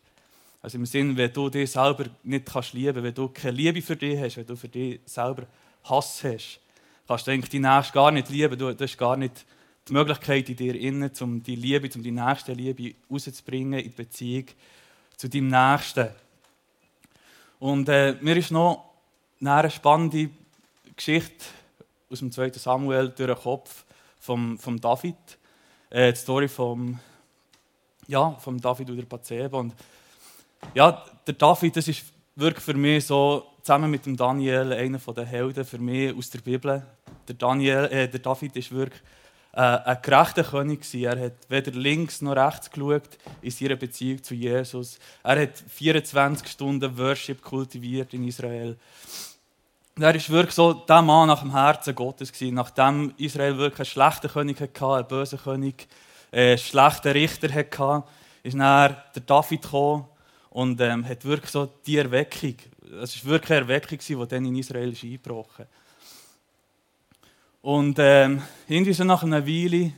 [0.61, 3.95] Also im Sinn, wenn du dich selber nicht kannst lieben, wenn du keine Liebe für
[3.95, 5.47] dich hast, wenn du für dich selber
[5.83, 6.59] Hass hast,
[7.07, 8.57] kannst du eigentlich die Nächste gar nicht lieben.
[8.57, 9.45] Du, hast gar nicht
[9.87, 13.95] die Möglichkeit in dir innen, um die Liebe, um die nächste Liebe rauszubringen in die
[13.95, 14.45] Beziehung
[15.15, 16.09] zu deinem Nächsten.
[17.59, 18.93] Und äh, mir ist noch
[19.41, 20.29] eine spannende
[20.95, 21.45] Geschichte
[22.11, 22.51] aus dem 2.
[22.53, 23.85] Samuel durch den Kopf
[24.19, 25.15] vom, vom David,
[25.89, 26.99] äh, die Story vom,
[28.07, 29.57] ja, vom David und der Bathseba.
[29.57, 29.73] Und
[30.73, 32.03] ja, der David, das ist
[32.35, 36.39] wirklich für mich so, zusammen mit dem Daniel, einer der Helden für mich aus der
[36.39, 36.85] Bibel.
[37.27, 39.01] Der, Daniel, äh, der David ist wirklich
[39.53, 41.03] äh, ein gerechter König gewesen.
[41.03, 44.99] Er hat weder links noch rechts geschaut in seiner Beziehung zu Jesus.
[45.23, 48.77] Er hat 24 Stunden Worship kultiviert in Israel.
[49.99, 52.31] Er war wirklich so der Mann nach dem Herzen Gottes.
[52.41, 55.87] Nachdem Israel wirklich einen schlechten König hatte, einen bösen König,
[56.31, 58.03] einen schlechten Richter hatte,
[58.43, 60.05] ist dann der David gekommen
[60.49, 62.55] und ähm, hat wirklich so die Erweckung,
[63.01, 65.65] es war wirklich eine Erweckung, die dann in Israel ist eingebrochen
[67.61, 69.93] Und ähm, irgendwie so nach einer Weile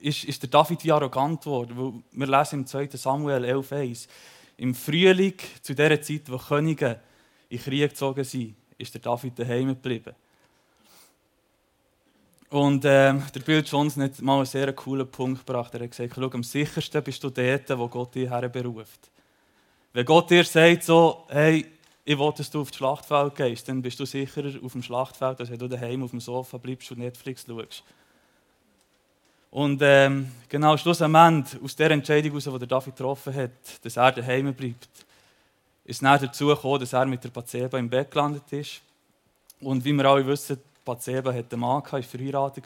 [0.00, 2.04] ist, ist der David wie arrogant geworden.
[2.12, 2.88] wir lesen im 2.
[2.92, 4.08] Samuel 11,1
[4.56, 7.00] Im Frühling, zu der Zeit, wo Könige
[7.48, 10.14] in Krieg gezogen sind, ist der David daheim geblieben.
[12.50, 15.72] Und äh, der Bill Johnson hat mal einen sehr coolen Punkt gebracht.
[15.74, 19.10] Er hat gesagt, schau, am sichersten bist du dort, wo Gott dich herberuft.
[19.92, 21.66] Wenn Gott dir sagt, so, hey,
[22.04, 25.40] ich will, dass du auf das Schlachtfeld gehst, dann bist du sicherer auf dem Schlachtfeld,
[25.40, 27.82] als wenn du daheim auf dem Sofa bleibst und Netflix schaust.
[29.50, 33.50] Und ähm, genau schlussendlich, aus der Entscheidung, die der David getroffen hat,
[33.82, 34.88] dass er daheim bleibt,
[35.84, 38.80] ist dann dazu gekommen, dass er mit der Bathseba im Bett gelandet ist.
[39.60, 42.64] Und wie wir alle wissen, Bathseba hatte einen Mann, war verheiratet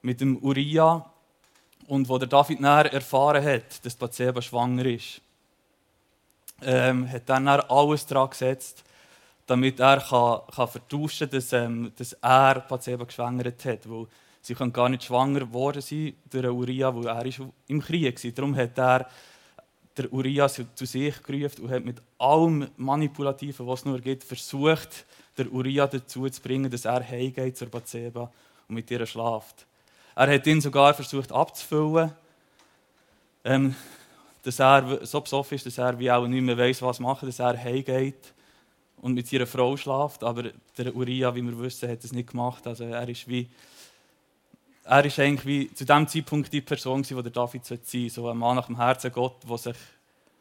[0.00, 1.04] mit dem Uriah.
[1.86, 5.20] Und wo der David dann erfahren hat, dass Bathseba schwanger ist,
[6.62, 8.84] ähm, hat dann alles daran gesetzt,
[9.46, 13.88] damit er kann, kann vertauschen kann, dass, ähm, dass er Bathseba geschwängert hat.
[13.88, 14.06] Weil
[14.42, 18.30] sie kann gar nicht schwanger geworden sein durch Uriah, weil er ist im Krieg war.
[18.32, 19.08] Darum hat er
[19.96, 25.04] der Urias zu sich gerufen und hat mit allem Manipulativen, was es nur gibt, versucht,
[25.36, 28.30] der Uriah dazu zu bringen, dass er heimgeht zur Bathseba
[28.68, 29.66] und mit ihr schlaft.
[30.14, 32.12] Er hat ihn sogar versucht abzufüllen,
[33.44, 33.74] ähm,
[34.42, 37.38] dass er so besoffen ist, dass er wie auch nicht mehr weiß, was machen, dass
[37.38, 38.32] er heimgeht
[39.00, 40.22] und mit ihrer Frau schlaft.
[40.24, 40.44] Aber
[40.76, 42.66] der Uriah, wie wir wissen, hat es nicht gemacht.
[42.66, 43.48] Also er ist wie
[44.84, 48.10] er ist eigentlich wie zu dem Zeitpunkt die Person, die der David sein sollte.
[48.10, 49.76] So ein Mann nach dem Herzen Gott, der sich,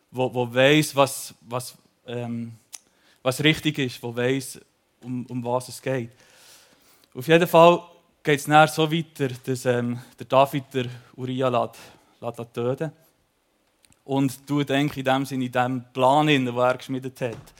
[0.09, 2.53] wo, wo weiß, was, was, ähm,
[3.21, 4.61] was richtig ist, der weiß,
[5.01, 6.11] um, um was es geht.
[7.13, 7.83] Auf jeden Fall
[8.23, 10.85] geht es so weiter, dass ähm, der David der
[11.17, 11.81] Uriah lässt,
[12.21, 12.91] lässt töten
[14.07, 17.53] und tut eigentlich in dem Sinne, in dem Plan, den er geschmiedet hat,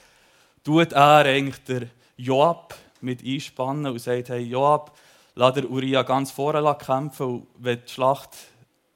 [0.63, 4.97] tut er eigentlich der Joab mit einspannen und sagt, hey Joab,
[5.35, 8.29] lass der Uriah ganz vorne kämpfen und wenn die Schlacht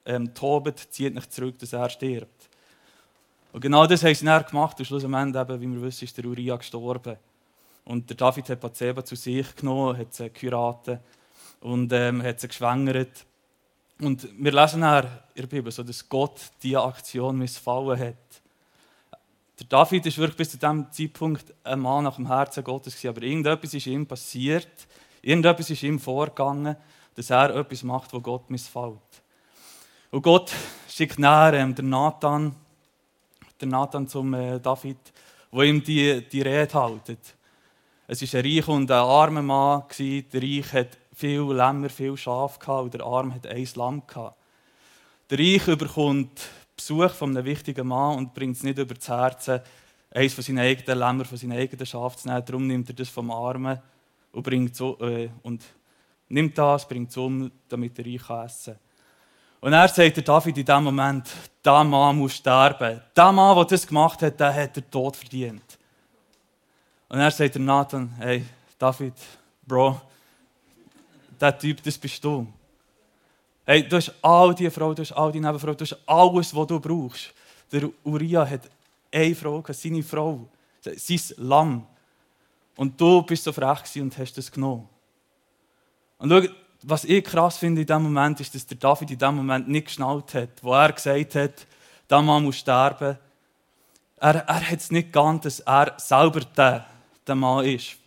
[0.06, 2.50] ähm, tobt, zieht nicht zurück, dass er stirbt.
[3.52, 6.26] Und genau das haben sie dann gemacht und schlussendlich, eben, wie wir wissen, ist der
[6.26, 7.18] Uriah gestorben.
[7.84, 11.02] Und der David hat Bathseba zu sich genommen, hat sie geheiratet
[11.60, 13.26] und ähm, hat sie geschwängert.
[14.02, 18.42] Und wir lesen dann in der Bibel, so, dass Gott diese Aktion missfallen hat.
[19.60, 23.16] Der David ist wirklich bis zu diesem Zeitpunkt ein Mann nach dem Herzen Gottes gewesen,
[23.16, 24.88] aber irgendetwas ist ihm passiert,
[25.22, 26.76] irgendetwas ist ihm vorgegangen,
[27.14, 28.98] dass er etwas macht, wo Gott missfällt.
[30.10, 30.52] Und Gott
[30.90, 32.56] schickt näher ähm, den Nathan,
[33.62, 34.98] den Nathan zum äh, David,
[35.52, 37.36] wo ihm die, die Rede haltet.
[38.08, 39.84] Es war ein reich und ein armer Mann.
[40.00, 44.02] Der Reich hat viel Lämmer, viel Schaf und der Arm hat ein Lamm.
[45.30, 49.52] Der Reich bekommt Besuch von einem wichtigen Mann und bringt es nicht über das Herz,
[50.10, 52.44] eines von seinen eigenen Lämmer, von seinen eigenen Schaf zu nehmen.
[52.44, 53.80] Darum nimmt er das vom Armen
[54.32, 55.64] und, bringt so, äh, und
[56.28, 58.82] nimmt das, bringt es um, damit der Reich essen kann.
[59.60, 61.30] Und er sagt der David in dem Moment,
[61.64, 63.00] der Mann muss sterben.
[63.16, 65.78] Der Mann, der das gemacht hat, der hat den Tod verdient.
[67.10, 68.44] Und er sagt der Nathan, hey,
[68.80, 69.14] David,
[69.68, 70.02] Bro,
[71.42, 72.48] der Typ, das bist du.
[73.66, 76.68] Hey, du hast all die Frau, du hast all die Nebenfrau, du hast alles, was
[76.68, 77.34] du brauchst.
[77.72, 78.70] Der Uriah hat
[79.12, 80.48] eine Frau, seine Frau,
[80.82, 81.88] sein Lamm.
[82.76, 84.88] Und du bist so frech und hast das genommen.
[86.18, 89.36] Und schau, was ich krass finde in dem Moment, ist, dass der David in dem
[89.36, 91.68] Moment nicht geschnallt hat, wo er gesagt hat,
[92.10, 93.18] der Mann muss sterben.
[94.18, 96.86] Er, er hat es nicht geahnt, dass er selber der,
[97.26, 97.98] der Mann ist,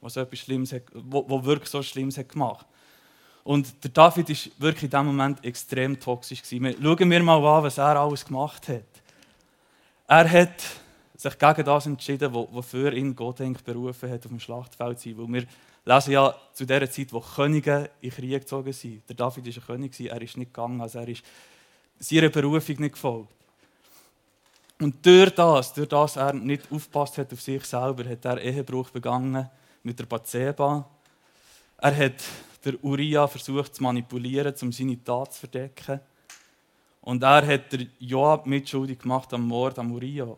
[0.00, 2.66] der so etwas Schlimmes hat, wo, wo wirklich so Schlimmes hat gemacht.
[3.50, 6.40] Und der David ist wirklich in dem Moment extrem toxisch.
[6.48, 8.84] Schauen wir mal an, was er alles gemacht hat.
[10.06, 10.62] Er hat
[11.16, 15.18] sich gegen das entschieden, wofür ihn Gott eigentlich berufen hat, auf dem Schlachtfeld zu sein.
[15.18, 15.46] Weil wir
[15.84, 19.02] lesen ja zu der Zeit, wo Könige in Krieg gezogen sind.
[19.08, 21.24] Der David war ein König, er ist nicht gegangen, also er ist
[21.98, 23.34] seiner Berufung nicht gefolgt.
[24.78, 28.90] Und durch das, durch das er nicht aufgepasst hat auf sich selber, hat er Ehebruch
[28.90, 29.50] begangen
[29.82, 30.88] mit der Bathseba.
[31.78, 32.22] Er hat
[32.64, 36.00] der Uriah versucht zu manipulieren, um seine Tat zu verdecken.
[37.02, 40.36] Und er hat der Joab mitschuldig gemacht am Mord am Uriah.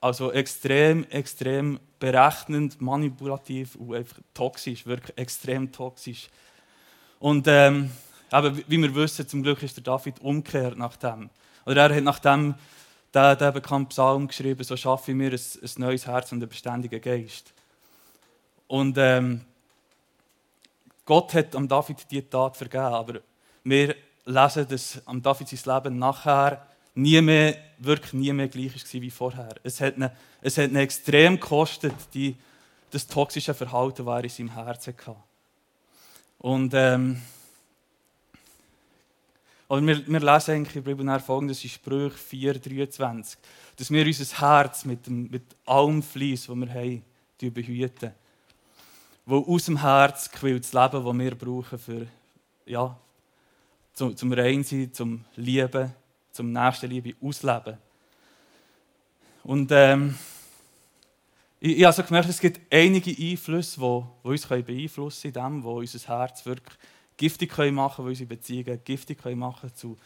[0.00, 6.28] Also extrem, extrem berechnend, manipulativ und einfach toxisch, wirklich extrem toxisch.
[7.18, 7.90] Und ähm,
[8.30, 11.30] aber wie wir wissen, zum Glück ist der David umgekehrt nach dem.
[11.64, 12.54] Oder er hat nach dem
[13.14, 16.48] der, der bekannten Psalm geschrieben, so schaffe ich mir ein, ein neues Herz und einen
[16.48, 17.52] beständigen Geist.
[18.66, 19.40] Und ähm,
[21.08, 23.20] Gott hat am David die Tat vergeben, aber
[23.64, 29.00] wir lesen, dass am David sein Leben nachher nie mehr, wirklich nie mehr gleich war
[29.00, 29.54] wie vorher.
[29.62, 30.10] Es hat ihn,
[30.42, 32.36] es hat ihn extrem gekostet, die,
[32.90, 35.16] das toxische Verhalten, das er in seinem Herzen hatte.
[36.40, 37.22] Und ähm,
[39.66, 43.38] oder wir, wir lesen eigentlich in der Bibel folgendes in Sprüche 4, 23,
[43.76, 47.02] dass wir unser Herz mit, dem, mit allem Fleiss, das wir haben,
[47.40, 48.12] behüten.
[49.30, 52.06] Wo aus dem Herz quillt das Leben, das wir brauchen für,
[52.64, 52.98] ja,
[53.92, 55.92] zum, zum Reinsein, zum Lieben,
[56.32, 57.76] zum Nächstenliebe ausleben.
[59.44, 60.14] Und ähm,
[61.60, 65.56] ich, ich habe so gemerkt, es gibt einige Einflüsse, die, die uns beeinflussen können, in
[65.56, 66.78] dem, wo unser Herz wirklich
[67.18, 69.98] giftig können machen können, unsere Beziehungen giftig können machen zu,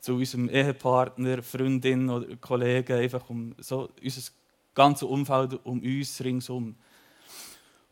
[0.00, 4.30] zu unserem Ehepartner, Freundin oder Kollegen, einfach um so unser
[4.74, 6.76] ganzes Umfeld um uns ringsum.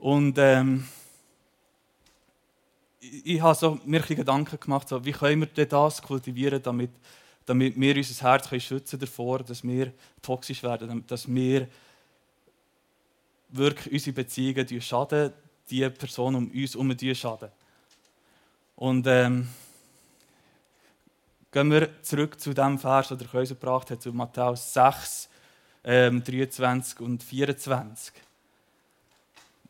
[0.05, 0.87] Und ähm,
[3.01, 6.91] ich, habe so mir Gedanken gemacht, so, wie können wir das kultivieren, damit,
[7.47, 11.69] damit wir unser Herz können schützen davor, dass wir toxisch werden, dass wir
[13.49, 15.33] wirklich unsere Beziehungen schaden,
[15.71, 17.49] die Person um uns herum schaden.
[18.77, 19.49] Und ähm,
[21.51, 25.31] gehen wir zurück zu dem Vers, den der Kaiser gebracht hat, zu Matthäus 6,
[25.83, 28.13] ähm, 23 und 24.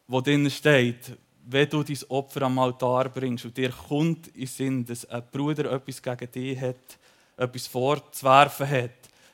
[0.06, 4.84] Wo drin steht, wenn du dein Opfer am Altar bringst und dir kommt in Sinn,
[4.84, 6.98] dass ein Bruder etwas gegen dich hat,
[7.36, 8.90] etwas vorzuwerfen hat,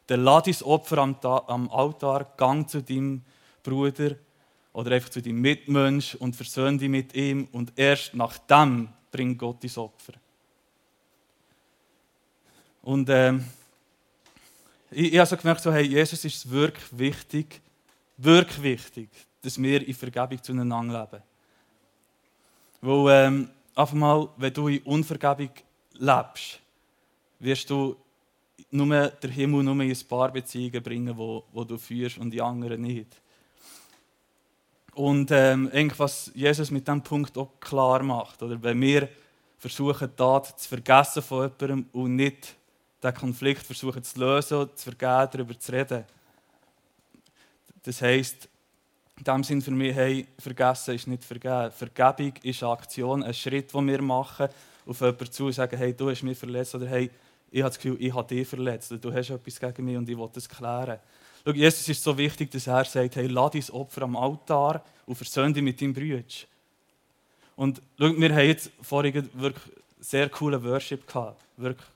[0.06, 3.22] dann lass dein Opfer am, am Altar, gang zu deinem
[3.62, 4.16] Bruder
[4.72, 9.62] oder einfach zu deinem Mitmensch und versöhn dich mit ihm und erst nachdem bringt Gott
[9.62, 10.14] ins Opfer.
[12.82, 13.44] Und ähm,
[14.90, 17.60] ich, ich habe so gemerkt, so, hey, Jesus ist wirklich wichtig,
[18.16, 19.08] wirklich wichtig,
[19.42, 21.22] dass wir in Vergebung zueinander leben.
[22.80, 25.50] Weil, ähm, einfach mal, wenn du in Unvergebung
[25.94, 26.60] lebst,
[27.38, 27.96] wirst du
[28.70, 32.40] nur der Himmel nur in ein paar Beziehungen bringen, wo, wo du führst und die
[32.40, 33.20] anderen nicht.
[34.94, 39.08] Und ähm, was Jesus mit diesem Punkt auch klar macht, oder wenn wir
[39.58, 42.56] versuchen, Tat zu vergessen von jemandem und nicht
[43.02, 46.04] den Konflikt versuchen zu lösen, zu vergeben, darüber zu reden.
[47.82, 48.48] Das heisst,
[49.20, 51.70] In dem Sinn für mich, hey, vergessen ist nicht vergeben.
[51.72, 54.48] Vergebung ist eine Aktion, ein Schritt, den wir machen,
[54.86, 57.10] auf jemanden zu sagen, hey, du hast mich verletzt oder hey,
[57.50, 60.08] ich habe das Gefühl, ich habe dich verletzt oder du hast etwas gegen mich und
[60.08, 60.98] ich will das klären.
[61.44, 65.14] Schau, Jesus ist so wichtig, dass er sagt, hey, lass dein Opfer am Altar und
[65.16, 66.24] versöhne dich mit deinem Bruder.
[67.56, 71.42] Und schau, wir haben jetzt vorhin wirklich sehr coolen Worship gehabt.
[71.58, 71.88] Wirklich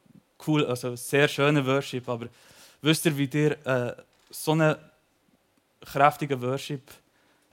[0.47, 2.07] cool, also sehr schönen Worship.
[2.07, 2.29] Aber
[2.83, 3.95] wisst ihr, wie ihr äh,
[4.29, 4.77] so einen
[5.81, 6.83] kräftigen Worship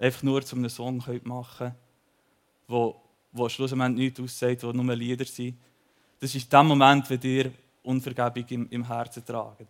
[0.01, 1.73] einfach nur zu einem Song machen
[2.67, 2.95] könnt,
[3.31, 5.57] wo schlussendlich nichts aussagt, wo nur Lieder sind?
[6.19, 7.51] Das ist der Moment, wenn ihr
[7.83, 9.67] Unvergebung im, im Herzen tragen.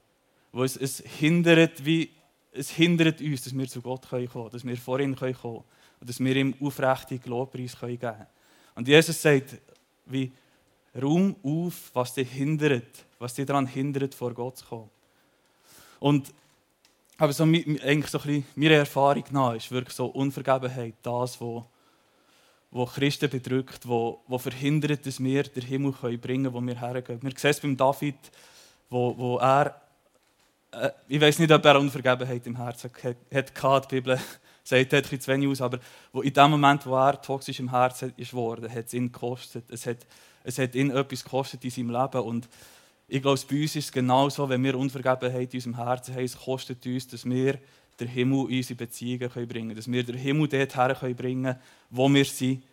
[0.51, 2.09] Wo es, es, hindert, wie,
[2.51, 5.63] es hindert uns, dass wir zu Gott kommen können, dass wir vor ihn kommen können
[5.99, 8.27] und dass wir ihm aufrichtig Lobpreis geben können.
[8.75, 9.57] Und Jesus sagt,
[10.05, 10.31] wie,
[10.99, 14.89] Raum auf, was dich hindert, was dich daran hindert, vor Gott zu kommen.
[15.99, 16.33] Und
[17.21, 21.63] aber so, eigentlich so ein bisschen, meine Erfahrung nach ist wirklich so Unvergebenheit, das, was
[22.71, 26.79] wo Christen bedrückt, wo, wo verhindert, dass wir den Himmel können bringen können, wo wir
[26.79, 27.21] hergehen.
[27.21, 28.15] Wir sehen es beim David,
[28.89, 29.79] wo, wo er,
[30.71, 34.19] äh, ich weiß nicht, ob er Unvergebenheit im Herzen hat, hat die Bibel
[34.63, 35.79] sagt etwas zu wenig aus, aber
[36.13, 39.65] wo in dem Moment, wo er toxisch im Herzen ist worden, hat es ihn gekostet.
[39.69, 40.07] Es hat,
[40.43, 42.49] es hat ihn etwas gekostet in seinem Leben und
[43.13, 46.37] ich glaube, bei uns ist es genauso, wenn wir Unvergebenheit in unserem Herzen haben, es
[46.37, 47.59] kostet uns, dass wir
[47.99, 51.59] den Himmel in unsere Beziehungen bringen können, dass wir den Himmel dort her bringen können,
[51.89, 52.63] wo wir sind.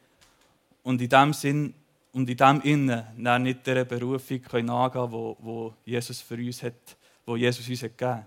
[0.85, 1.74] Und in dem Sinn
[2.12, 6.96] und in dem Innen nicht dieser Berufung können nachgehen wo, wo Jesus für uns hat,
[7.27, 8.24] wo Jesus uns hat gegeben.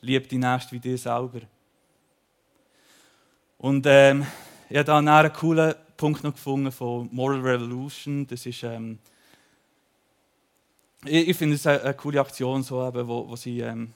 [0.00, 1.42] Lieb die Nächste wie dir selber.
[3.58, 4.26] Und ähm,
[4.70, 8.26] ich habe da einen coolen Punkt noch gefunden von Moral Revolution.
[8.26, 8.98] Das ist ähm,
[11.04, 13.92] ich, ich finde es eine, eine, coole Aktion, so eben, wo, wo sie ähm,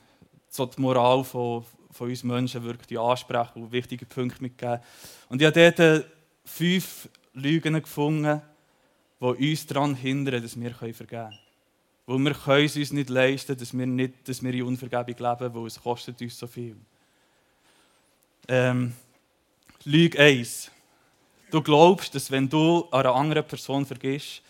[0.48, 4.80] so die Moral von, von uns Menschen wirklich ansprechen und wichtige Punkte mitgeben.
[5.28, 6.06] Und ich habe dort
[6.44, 8.42] fünf Lügen gefunden,
[9.20, 11.06] die uns daran hindern, dass wir vergeben
[12.06, 12.24] können.
[12.24, 15.66] Wir können es uns nicht leisten, dass wir, nicht, dass wir in Unvergebung leben, weil
[15.66, 16.76] es kostet uns so viel.
[18.48, 18.92] Ähm,
[19.84, 20.70] Lüge 1.
[21.50, 24.42] Du glaubst, dass wenn du einer anderen Person vergisst,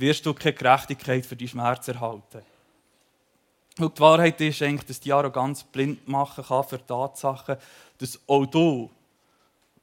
[0.00, 2.42] wirst du keine Gerechtigkeit für deinen Schmerz erhalten.
[3.78, 7.56] Und die Wahrheit ist eigentlich, dass die Arroganz blind machen kann für Tatsachen,
[7.98, 8.90] dass auch du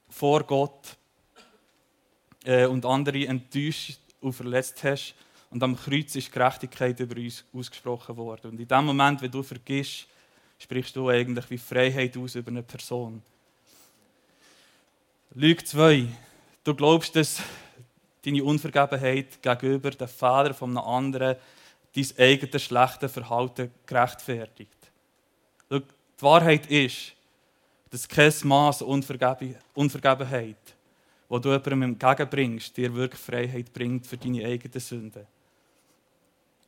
[0.08, 0.96] vor Gott
[2.44, 5.14] äh, und andere enttäuscht und verletzt hast.
[5.50, 8.50] Und am Kreuz ist Gerechtigkeit über uns ausgesprochen worden.
[8.52, 10.06] Und in dem Moment, wenn du vergisst,
[10.58, 13.22] sprichst du eigentlich wie Freiheit aus über eine Person.
[15.34, 16.06] Lüge 2.
[16.64, 17.40] Du glaubst, dass
[18.24, 21.36] deine Unvergebenheit gegenüber den Fehlern von einem anderen
[21.94, 24.76] dein eigenes schlechtes Verhalten gerechtfertigt.
[25.70, 25.82] Die
[26.20, 27.12] Wahrheit ist,
[27.90, 30.56] dass kein Maß Unvergebenheit,
[31.28, 35.26] wo du jemandem entgegenbringst, dir wirklich Freiheit bringt für deine eigenen Sünden.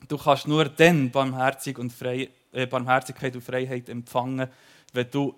[0.09, 4.49] Du kannst nur dann Barmherzig und Frei äh, Barmherzigkeit und Freiheit empfangen,
[4.93, 5.35] wenn du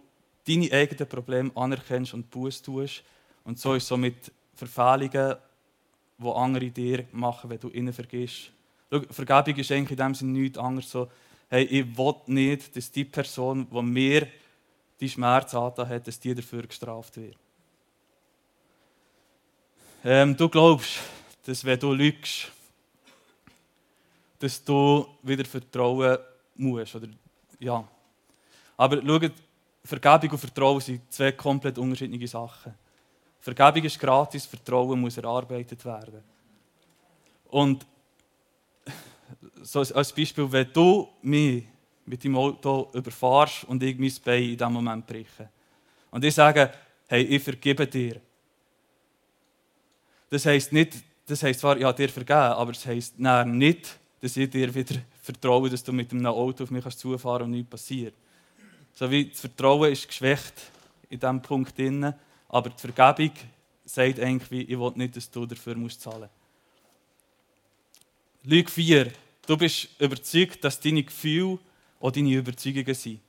[0.47, 3.03] deine eigenen Probleme anerkennst und Buß tust.
[3.45, 5.37] Und so ist es so mit Verfehlungen
[6.23, 8.51] die andere dir machen, wenn du ihnen vergisst.
[8.91, 11.11] Schau, Vergebung ist eigentlich in dem Sinne nichts anderes so,
[11.49, 14.29] hey, ich will nicht, dass die Person, die mir
[15.01, 17.37] die Schmerz angetan hat, dass die dafür gestraft wird.
[20.05, 21.01] Ähm, du glaubst,
[21.45, 22.51] dass wenn du lügst,
[24.39, 26.19] dass du wieder vertrauen
[26.57, 26.95] musst.
[26.97, 27.09] Oder,
[27.59, 27.87] ja.
[28.77, 29.29] Aber schau,
[29.85, 32.75] Vergebung und Vertrauen sind zwei komplett unterschiedliche Sachen.
[33.43, 36.23] Vergebung ist gratis, Vertrauen muss erarbeitet werden.
[37.49, 37.85] Und
[39.63, 41.65] so als Beispiel, wenn du mich
[42.07, 45.49] mit deinem Auto überfahrst und ich mein Bein in diesem Moment breche.
[46.11, 46.73] Und ich sage,
[47.09, 48.21] hey, ich vergebe dir.
[50.31, 54.51] Das heisst nicht, das heisst zwar, habe dir vergeben, aber es heisst nicht, dass ich
[54.51, 58.15] dir wieder vertraue, dass du mit einem Auto auf mich zufahren kannst und nichts passiert.
[58.95, 60.55] So wie das Vertrauen ist geschwächt
[61.11, 61.77] in diesem Punkt.
[61.77, 62.15] Drin.
[62.53, 63.35] Aber die Vergebung
[63.85, 66.31] sagt eigentlich, ich will nicht, dass du dafür musst zahlen musst.
[68.45, 69.13] Lüge 4.
[69.45, 71.59] Du bist überzeugt, dass deine Gefühle
[71.99, 73.21] auch deine Überzeugungen sind.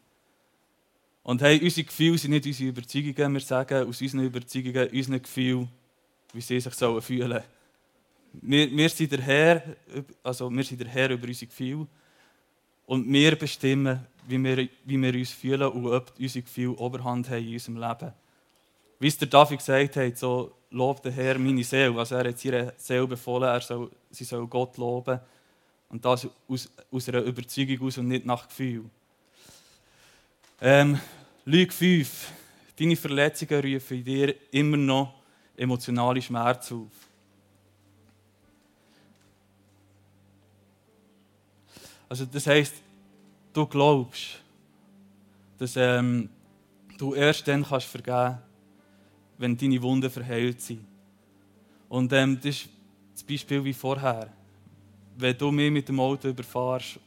[1.24, 3.34] Und hey, unsere Gefühle sind nicht unsere Überzeugungen.
[3.34, 5.70] Wir sagen aus unseren Überzeugungen, unseren Gefühlen,
[6.34, 7.42] wie sie sich sollen fühlen
[8.42, 9.64] wir, wir, sind der Herr,
[10.24, 11.88] also wir sind der Herr über unsere Gefühle.
[12.86, 17.46] Und wir bestimmen, wie wir, wie wir uns fühlen und ob unsere Gefühle Oberhand haben
[17.46, 18.14] in unserem Leben.
[19.04, 22.00] Wie es der David gesagt hat, so lobt der Herr meine Seele.
[22.00, 25.20] Also er hat ihre Seele befohlen, er soll, sie soll Gott loben.
[25.90, 28.86] Und das aus, aus einer Überzeugung aus und nicht nach Gefühl.
[30.62, 30.98] Ähm,
[31.44, 32.32] Lüge 5.
[32.80, 35.16] Deine Verletzungen rufen in dir immer noch
[35.58, 36.88] emotionale Schmerz auf.
[42.08, 42.76] Also das heißt,
[43.52, 44.40] du glaubst,
[45.58, 46.30] dass ähm,
[46.98, 48.38] du erst dann kannst vergeben,
[49.38, 50.86] wenn deine Wunden verheilt sind.
[51.90, 52.70] Und ähm, das ist
[53.14, 54.30] das Beispiel wie vorher.
[55.16, 57.00] Wenn du mich mit dem Auto überfahrst,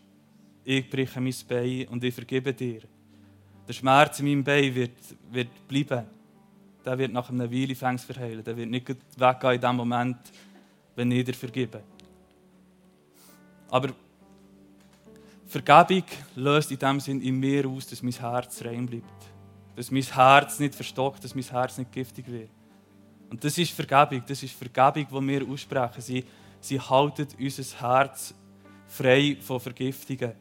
[0.64, 2.82] ich breche mein Bein und ich vergebe dir.
[3.66, 4.92] Der Schmerz in meinem Bein wird,
[5.30, 6.06] wird bleiben.
[6.84, 8.44] Der wird nach einer Weile fängs verheilen.
[8.44, 10.18] Der wird nicht weggehen in dem Moment,
[10.94, 11.82] wenn ich dir vergebe.
[13.68, 13.92] Aber
[15.46, 16.04] Vergebung
[16.36, 19.35] löst in dem Sinn in mir aus, dass mein Herz rein bleibt.
[19.76, 22.50] Dass mein Herz nicht verstockt, dass mein Herz nicht giftig wird.
[23.30, 24.22] Und das ist Vergebung.
[24.26, 26.00] Das ist Vergebung, die wir aussprechen.
[26.00, 26.24] Sie,
[26.60, 28.34] sie halten unser Herz
[28.88, 30.32] frei von Vergiftungen.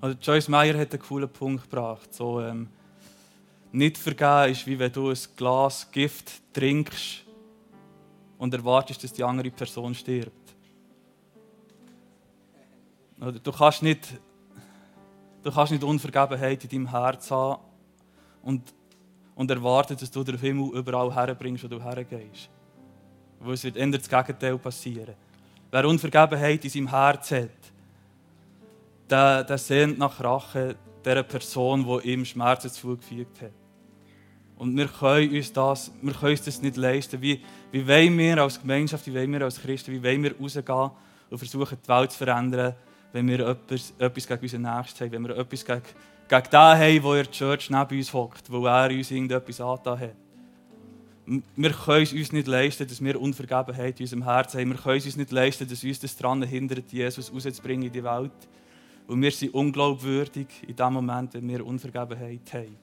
[0.00, 2.12] Also Joyce Meyer hat einen coolen Punkt gebracht.
[2.14, 2.68] So, ähm,
[3.72, 7.24] nicht vergeben ist, wie wenn du ein Glas Gift trinkst
[8.38, 10.32] und erwartest, dass die andere Person stirbt.
[13.20, 14.18] Oder du kannst nicht,
[15.42, 17.62] du kannst nicht Unvergebenheit in deinem Herz haben
[18.42, 18.74] und,
[19.34, 22.50] und erwarten, dass du den Himmel überall herbringst, wo du hergehst.
[23.38, 25.14] Weil es wird eher das Gegenteil passieren.
[25.70, 27.50] Wer Unvergebenheit in seinem Herz hat,
[29.08, 33.52] der, der sehnt nach Rache dieser Person, die ihm Schmerzen zugefügt hat.
[34.56, 37.22] Und wir können uns das, wir können uns das nicht leisten.
[37.22, 37.40] Wie,
[37.72, 40.90] wie wollen wir als Gemeinschaft, wie wollen wir als Christen, wie wollen wir rausgehen
[41.30, 42.74] und versuchen, die Welt zu verändern,
[43.12, 45.82] wenn wir etwas, etwas gegen unseren Nächsten haben, wenn wir etwas gegen,
[46.28, 50.00] gegen den haben, der in der Church neben uns hockt, wo er uns irgendetwas angetan
[50.00, 50.14] hat.
[51.56, 54.70] Wir können es uns nicht leisten, dass wir Unvergebenheit in unserem Herzen haben.
[54.70, 58.02] Wir können es uns nicht leisten, dass uns das daran hindert, Jesus rauszubringen in die
[58.02, 58.32] Welt.
[59.06, 62.76] Und wir sind unglaubwürdig in dem Moment, wenn wir Unvergebenheit haben.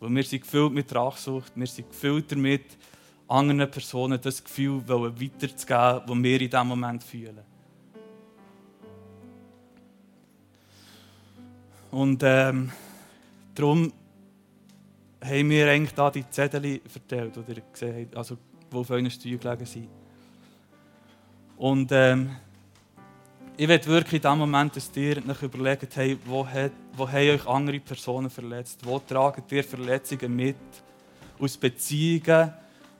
[0.00, 2.76] Weil wir sind gefüllt mit Rachsucht, wir sind gefüllt damit,
[3.28, 7.55] anderen Personen das Gefühl weiterzugeben, das wir in diesem Moment fühlen.
[11.96, 12.70] Und ähm,
[13.54, 13.90] darum
[15.24, 18.36] haben wir eigentlich da die Zettel verteilt, ihr gesehen also
[18.70, 19.88] die auf euren Steuern gelegen sind.
[21.56, 22.36] Und ähm,
[23.56, 27.30] ich will wirklich in dem Moment, dass ihr euch überlegt, hey, wo, hat, wo haben
[27.30, 28.78] euch andere Personen verletzt?
[28.84, 30.56] Wo tragen ihr Verletzungen mit?
[31.40, 32.52] Aus Beziehungen,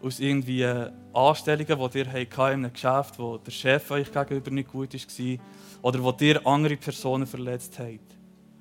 [0.02, 4.50] aus irgendwie äh, Anstellungen, die ihr hattet in einem Geschäft, wo der Chef euch gegenüber
[4.52, 5.38] nicht gut war,
[5.82, 8.15] oder wo ihr andere Personen verletzt habt.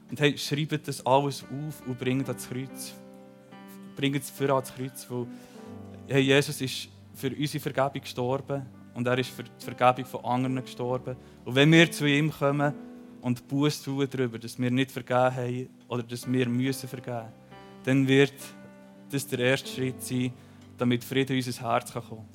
[0.10, 2.94] Und hey, schreibt das alles auf und bringt das Kreuz.
[3.96, 5.28] Bringt es für ans Kreuz, weil
[6.08, 10.64] hey, Jesus ist für unsere Vergebung gestorben und er ist für die Vergebung von anderen
[10.64, 11.16] gestorben.
[11.44, 12.74] Und wenn wir zu ihm kommen
[13.22, 17.32] und Buß tun darüber, dass wir nicht vergeben haben oder dass wir müssen vergeben,
[17.84, 18.34] dann wird
[19.10, 20.34] das der erste Schritt sein,
[20.78, 22.26] damit Frieden in unser Herz kommen kann.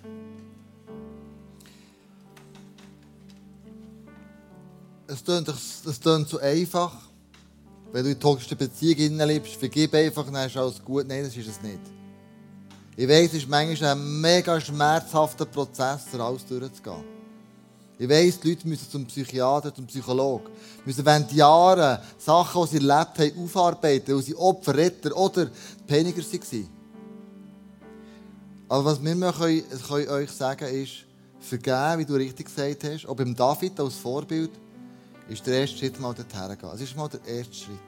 [5.07, 7.10] Es klingt, es klingt so einfach.
[7.93, 11.07] Wenn du in toxische Beziehung lebst, vergib einfach, dann ist alles gut.
[11.09, 11.81] Nein, das ist es nicht.
[12.97, 17.05] Ich weiß, es ist manchmal ein mega schmerzhafter Prozess, alles durchzugehen.
[17.99, 20.51] Ich weiss, die Leute müssen zum Psychiater, zum Psychologen.
[20.87, 25.51] Müssen während Jahren Sachen, die sie erlebt haben, aufarbeiten, weil sie Opfer, Retter oder
[25.87, 26.69] Peniger waren.
[28.69, 31.05] Aber was wir können, können euch sagen ist,
[31.41, 34.51] vergeben, wie du richtig gesagt hast, auch beim David als Vorbild,
[35.31, 36.71] ist der erste Schritt mal dorthin gehen.
[36.75, 37.79] Es ist mal der erste Schritt.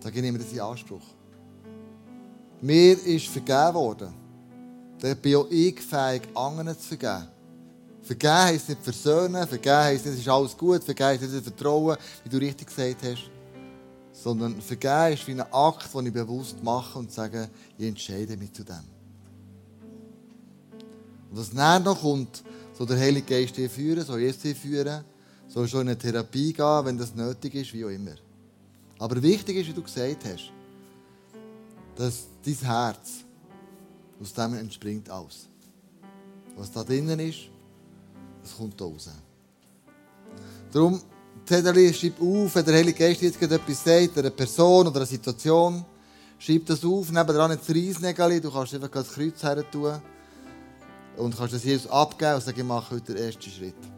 [0.00, 1.02] Da nehme ich das in Anspruch.
[2.60, 4.12] Mir ist vergeben worden.
[5.00, 7.28] Dann bin auch ich fähig, anderen zu vergeben.
[8.02, 11.96] Vergeben heisst nicht versöhnen, vergeben heisst nicht, es ist alles gut, vergeben heisst nicht vertrauen,
[12.24, 13.30] wie du richtig gesagt hast.
[14.12, 18.52] Sondern vergeben ist wie ein Akt, den ich bewusst mache und sage, ich entscheide mich
[18.52, 18.74] zu dem.
[21.30, 22.42] Und was dann noch kommt,
[22.76, 25.04] so der Heilige Geist dir führen, soll Jesus dir führen,
[25.52, 28.14] soll schon in eine Therapie gehen, wenn das nötig ist, wie auch immer.
[28.98, 30.50] Aber wichtig ist, wie du gesagt hast,
[31.96, 33.24] dass dein Herz
[34.20, 35.48] aus dem entspringt aus.
[36.56, 37.40] Was da drinnen ist,
[38.42, 39.10] das kommt da raus.
[40.72, 41.00] Darum,
[41.44, 45.84] Zettel, schreib auf, wenn der Heilige Geist jetzt etwas sagt, einer Person oder einer Situation,
[46.38, 50.00] schreib das auf, nebenan das Reisnägel, du kannst einfach das Kreuz her tun
[51.16, 53.91] und kannst das Jesus abgeben und sagen, ich mache heute den ersten Schritt.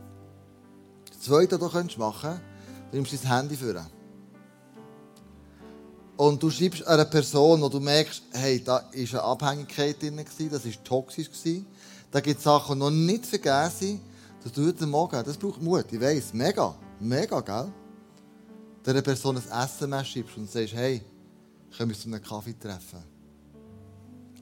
[1.24, 2.42] Zweite, was du machen könntest,
[2.90, 3.86] du nimmst dein Handy vor.
[6.16, 10.64] Und du schreibst einer Person, wo du merkst, hey, da war eine Abhängigkeit drin, das
[10.64, 11.30] war toxisch.
[12.10, 14.00] Da gibt es Sachen, die noch nicht vergessen.
[14.42, 15.24] Das tut dir Morgen.
[15.24, 16.34] Das braucht Mut, ich weiss.
[16.34, 17.72] Mega, mega, gell?
[18.84, 21.02] Der Person ein SMS schreibst und sagst, hey,
[21.76, 23.02] können wir uns zu einem Kaffee treffen.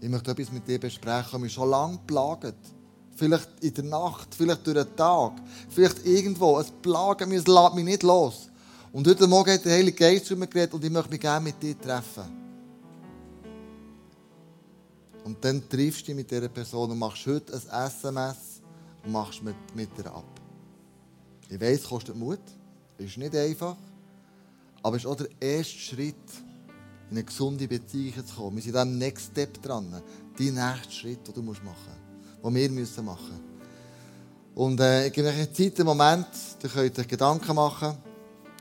[0.00, 2.56] Ich möchte etwas mit dir besprechen, das mich schon lange plagt.
[3.14, 5.32] Vielleicht in der Nacht, vielleicht durch den Tag,
[5.68, 6.58] vielleicht irgendwo.
[6.58, 8.48] Es plagt mich, es lässt mich nicht los.
[8.92, 11.44] Und heute Morgen hat der Heilige Geist zu mir geredet und ich möchte mich gerne
[11.44, 12.42] mit dir treffen.
[15.24, 18.60] Und dann triffst du dich mit dieser Person und machst heute ein SMS
[19.04, 20.24] und machst mit, mit ihr ab.
[21.48, 22.40] Ich weiß, es kostet Mut,
[22.98, 23.76] ist nicht einfach,
[24.82, 26.16] aber es ist auch der erste Schritt,
[27.10, 28.56] in eine gesunde Beziehung zu kommen.
[28.56, 30.02] Wir sind am Next Step dran,
[30.38, 32.01] die nächste Schritt, den du machen musst,
[32.42, 33.40] den wir müssen machen.
[34.54, 36.26] Und äh, gebe euch Zeit, einen Moment,
[36.60, 37.96] da könnt ihr Gedanken machen.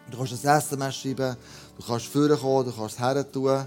[0.10, 1.36] Du kannst ein SMS schreiben,
[1.78, 3.66] du kannst vorkommen, kommen, du kannst es her tun.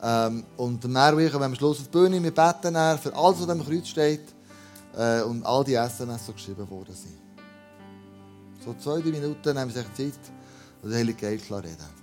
[0.00, 3.40] Ähm, und Mary und ich, am Schluss auf die Bühne, wir beten dann für alles,
[3.40, 4.22] was am Kreuz steht
[4.96, 7.18] äh, und all die SMS, die geschrieben worden sind.
[8.64, 10.20] So zwei, drei Minuten nehmen wir sich Zeit,
[10.82, 11.98] und der Heilige Geist reden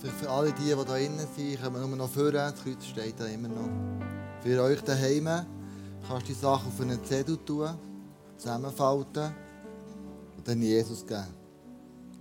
[0.00, 3.18] für, alle die, die da drinnen sind, können wir nur noch führen, das Kreuz steht
[3.18, 3.68] da immer noch.
[4.42, 5.28] Für euch daheim
[6.08, 7.68] kannst du die Sachen auf einen Zettel tun,
[8.38, 9.30] zusammenfalten
[10.36, 11.26] und dann Jesus geben.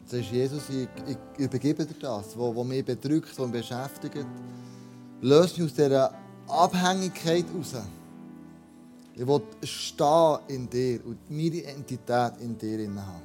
[0.03, 4.25] Das ist Jesus, ich, ich übergebe dir das, was mich bedrückt, was mich beschäftigt.
[5.21, 6.13] Löse mich aus dieser
[6.47, 7.75] Abhängigkeit raus.
[9.15, 13.21] Ich will stehen in dir und meine Identität in dir haben.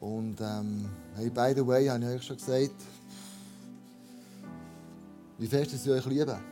[0.00, 2.74] Und ähm, hey, by the way, habe ich euch schon gesagt,
[5.38, 6.51] wie fest ich euch liebe.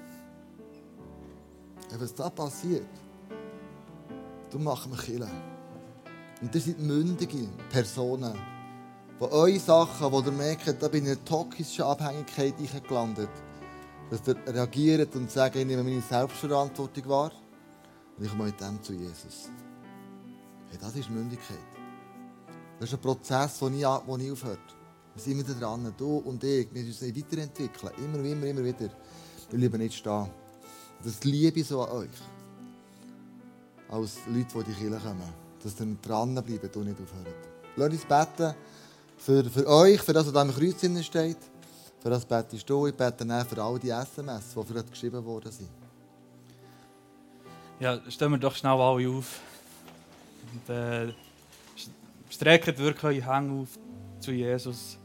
[1.92, 2.86] Und was da passiert,
[4.50, 5.30] du machst mich killen.
[6.40, 8.34] Und das sind mündige Personen,
[9.20, 12.54] die eure Sachen, wo ihr merkt, da bin ich in eine toxische Abhängigkeit
[12.88, 13.28] gelandet,
[14.10, 17.32] dass ihr reagiert und sagt, ich nehme meine Selbstverantwortung wahr
[18.16, 19.50] und ich komme mit dem zu Jesus.
[20.70, 21.58] Hey, das ist Mündigkeit.
[22.78, 24.76] Das ist ein Prozess, der nie, der nie aufhört.
[25.14, 28.88] Wir sind wieder dran, du und ich, wir müssen uns weiterentwickeln, immer, immer, immer wieder.
[29.50, 30.30] Wir bleiben nicht stehen.
[31.02, 32.08] Das liebe ich so an euch.
[33.88, 37.34] Als Leute, die in die Kirche kommen dass ihr dranbleibt und nicht aufhört.
[37.76, 38.54] Lasst uns beten
[39.18, 41.38] für, für euch, für das, was da im Kreuz steht.
[42.00, 42.86] Für das betest du.
[42.86, 45.68] Ich bete dann für all die SMS, die vielleicht geschrieben worden sind.
[47.78, 49.40] Ja, stellen wir doch schnell alle auf.
[50.52, 51.12] Und, äh,
[52.30, 53.68] streckt wirklich eure Hänge auf
[54.18, 54.98] zu Jesus.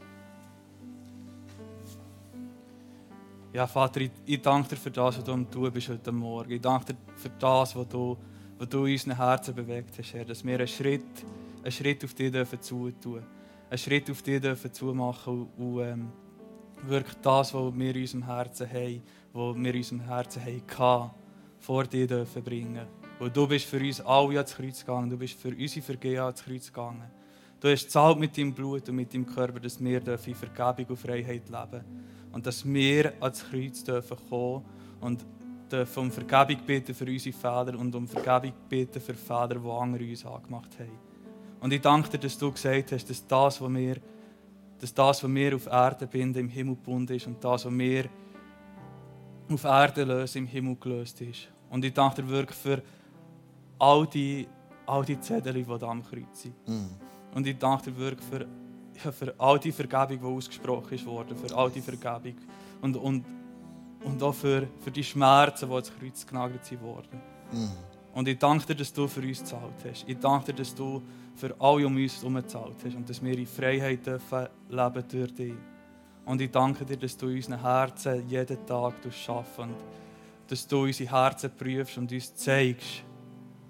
[3.56, 6.52] Ja, Vater, ich, ich danke dir für das, was du am Tun bist heute Morgen.
[6.52, 8.14] Ich danke dir für das, was du
[8.58, 10.26] wo du in unseren Herzen bewegt hast, Herr.
[10.26, 11.24] Dass wir einen Schritt,
[11.62, 13.22] einen Schritt auf dich dürfen zutun.
[13.70, 16.12] Einen Schritt auf dich dürfen zumachen und, ähm,
[16.82, 19.02] wirklich das, was wir in unserem Herzen haben,
[19.32, 21.10] was wir in unserem Herzen hatten,
[21.58, 22.86] vor dir dürfen bringen.
[23.18, 26.44] Weil du bist für uns alle ans Kreuz gegangen, du bist für unsere Vergehen ans
[26.44, 27.10] Kreuz gegangen.
[27.58, 30.98] Du hast zahlt mit deinem Blut und mit deinem Körper, dass wir in Vergebung und
[30.98, 31.84] Freiheit leben
[32.36, 34.62] Und dass wir ans Kreuz dürfen kommen
[35.00, 35.24] und
[35.72, 40.04] dürfen um Vergebung bitten für unsere Väter und um Vergebung bitten für Väter, die andere
[40.04, 40.98] uns angemacht haben.
[41.60, 43.96] Und ich danke dir, dass du gesagt hast, dass das, was wir,
[44.78, 48.04] dass das, was wir auf Erde binden, im Himmel gebunden ist und das, was wir
[49.50, 51.48] auf Erde lösen, im Himmel gelöst ist.
[51.70, 52.82] Und ich danke dir wirklich für
[53.78, 54.46] all die,
[54.84, 56.68] all die Zettel, die da am Kreuz sind.
[56.68, 56.88] Mm.
[57.34, 58.46] Und ich danke dir wirklich für,
[59.04, 62.34] ja, für all die Vergebung, die ausgesprochen ist worden, für all die Vergebung.
[62.80, 63.24] Und, und
[64.06, 67.20] und auch für, für die Schmerzen, die ans Kreuz genagelt wurden.
[67.52, 67.70] Mhm.
[68.14, 70.04] Und ich danke dir, dass du für uns gezahlt hast.
[70.06, 71.02] Ich danke dir, dass du
[71.34, 75.34] für alle um uns herum gezahlt hast und dass wir in Freiheit dürfen leben durch
[75.34, 75.54] dich.
[76.24, 79.76] Und ich danke dir, dass du unseren Herzen jeden Tag schaffen und
[80.48, 83.02] dass du unsere Herzen prüfst und uns zeigst,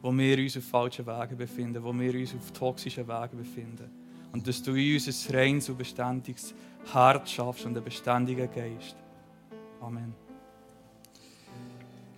[0.01, 3.91] wo wir uns auf falschen Wegen befinden, wo wir uns auf toxischen Wegen befinden.
[4.37, 6.53] Und dass du in uns ein reines und beständiges
[6.93, 8.95] Herz schaffst und einen beständigen Geist.
[9.81, 10.13] Amen.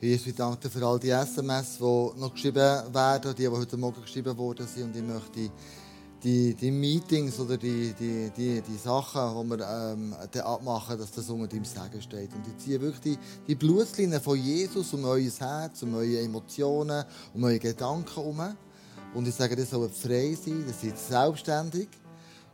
[0.01, 2.57] Jesus, ich danke dir für all die SMS, die noch geschrieben
[2.93, 4.87] werden, die, die heute Morgen geschrieben worden sind.
[4.87, 5.51] Und ich möchte
[6.21, 10.13] die, die Meetings oder die, die, die, die Sachen, die wir ähm,
[10.43, 12.35] abmachen, dass das unter deinem Segen steht.
[12.35, 17.05] Und ich ziehe wirklich die, die Blutlinie von Jesus um euer Herz, um eure Emotionen,
[17.33, 18.43] um eure Gedanken herum.
[19.15, 21.89] Und ich sage, das soll frei sein, das seid selbstständig.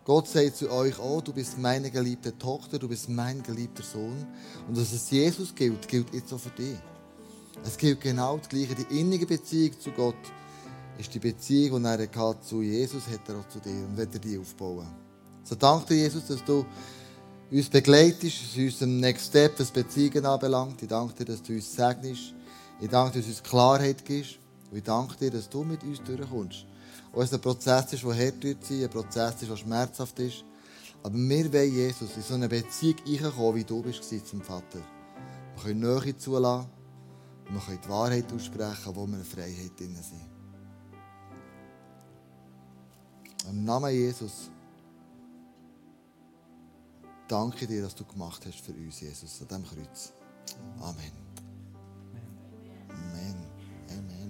[0.05, 4.27] Gott sagt zu euch, oh, du bist meine geliebte Tochter, du bist mein geliebter Sohn.
[4.69, 6.77] Und dass es Jesus gilt, gilt jetzt auch für dich.
[7.65, 8.75] Es gilt genau das Gleiche.
[8.75, 10.15] Die innige Beziehung zu Gott
[10.99, 14.13] ist die Beziehung, die er hat zu Jesus, hat er auch zu dir und wird
[14.13, 14.87] er die aufbauen.
[15.43, 16.67] So danke dir, Jesus, dass du
[17.51, 20.83] uns begleitest, was unserem Next Step, was Beziehungen anbelangt.
[20.83, 22.35] Ich danke dir, dass du uns segnest.
[22.79, 24.39] Ich danke dir, dass du uns Klarheit gibst.
[24.71, 26.67] Und ich danke dir, dass du mit uns durchkommst
[27.23, 30.45] es ein Prozess ist, der hart wird ein Prozess ist, der schmerzhaft ist.
[31.03, 34.81] Aber wir wollen Jesus in so eine Beziehung reinkommen, wie du bist zum Vater.
[35.55, 36.69] Wir können Nähe zulassen,
[37.51, 40.35] wir können die Wahrheit aussprechen, wo wir in Freiheit drin sind.
[43.49, 44.51] Im Namen Jesus
[47.29, 50.13] danke dir, dass du gemacht hast für uns, Jesus, an diesem Kreuz.
[50.81, 51.13] Amen.
[52.11, 52.27] Amen.
[52.89, 53.47] Amen.
[53.91, 54.24] Amen.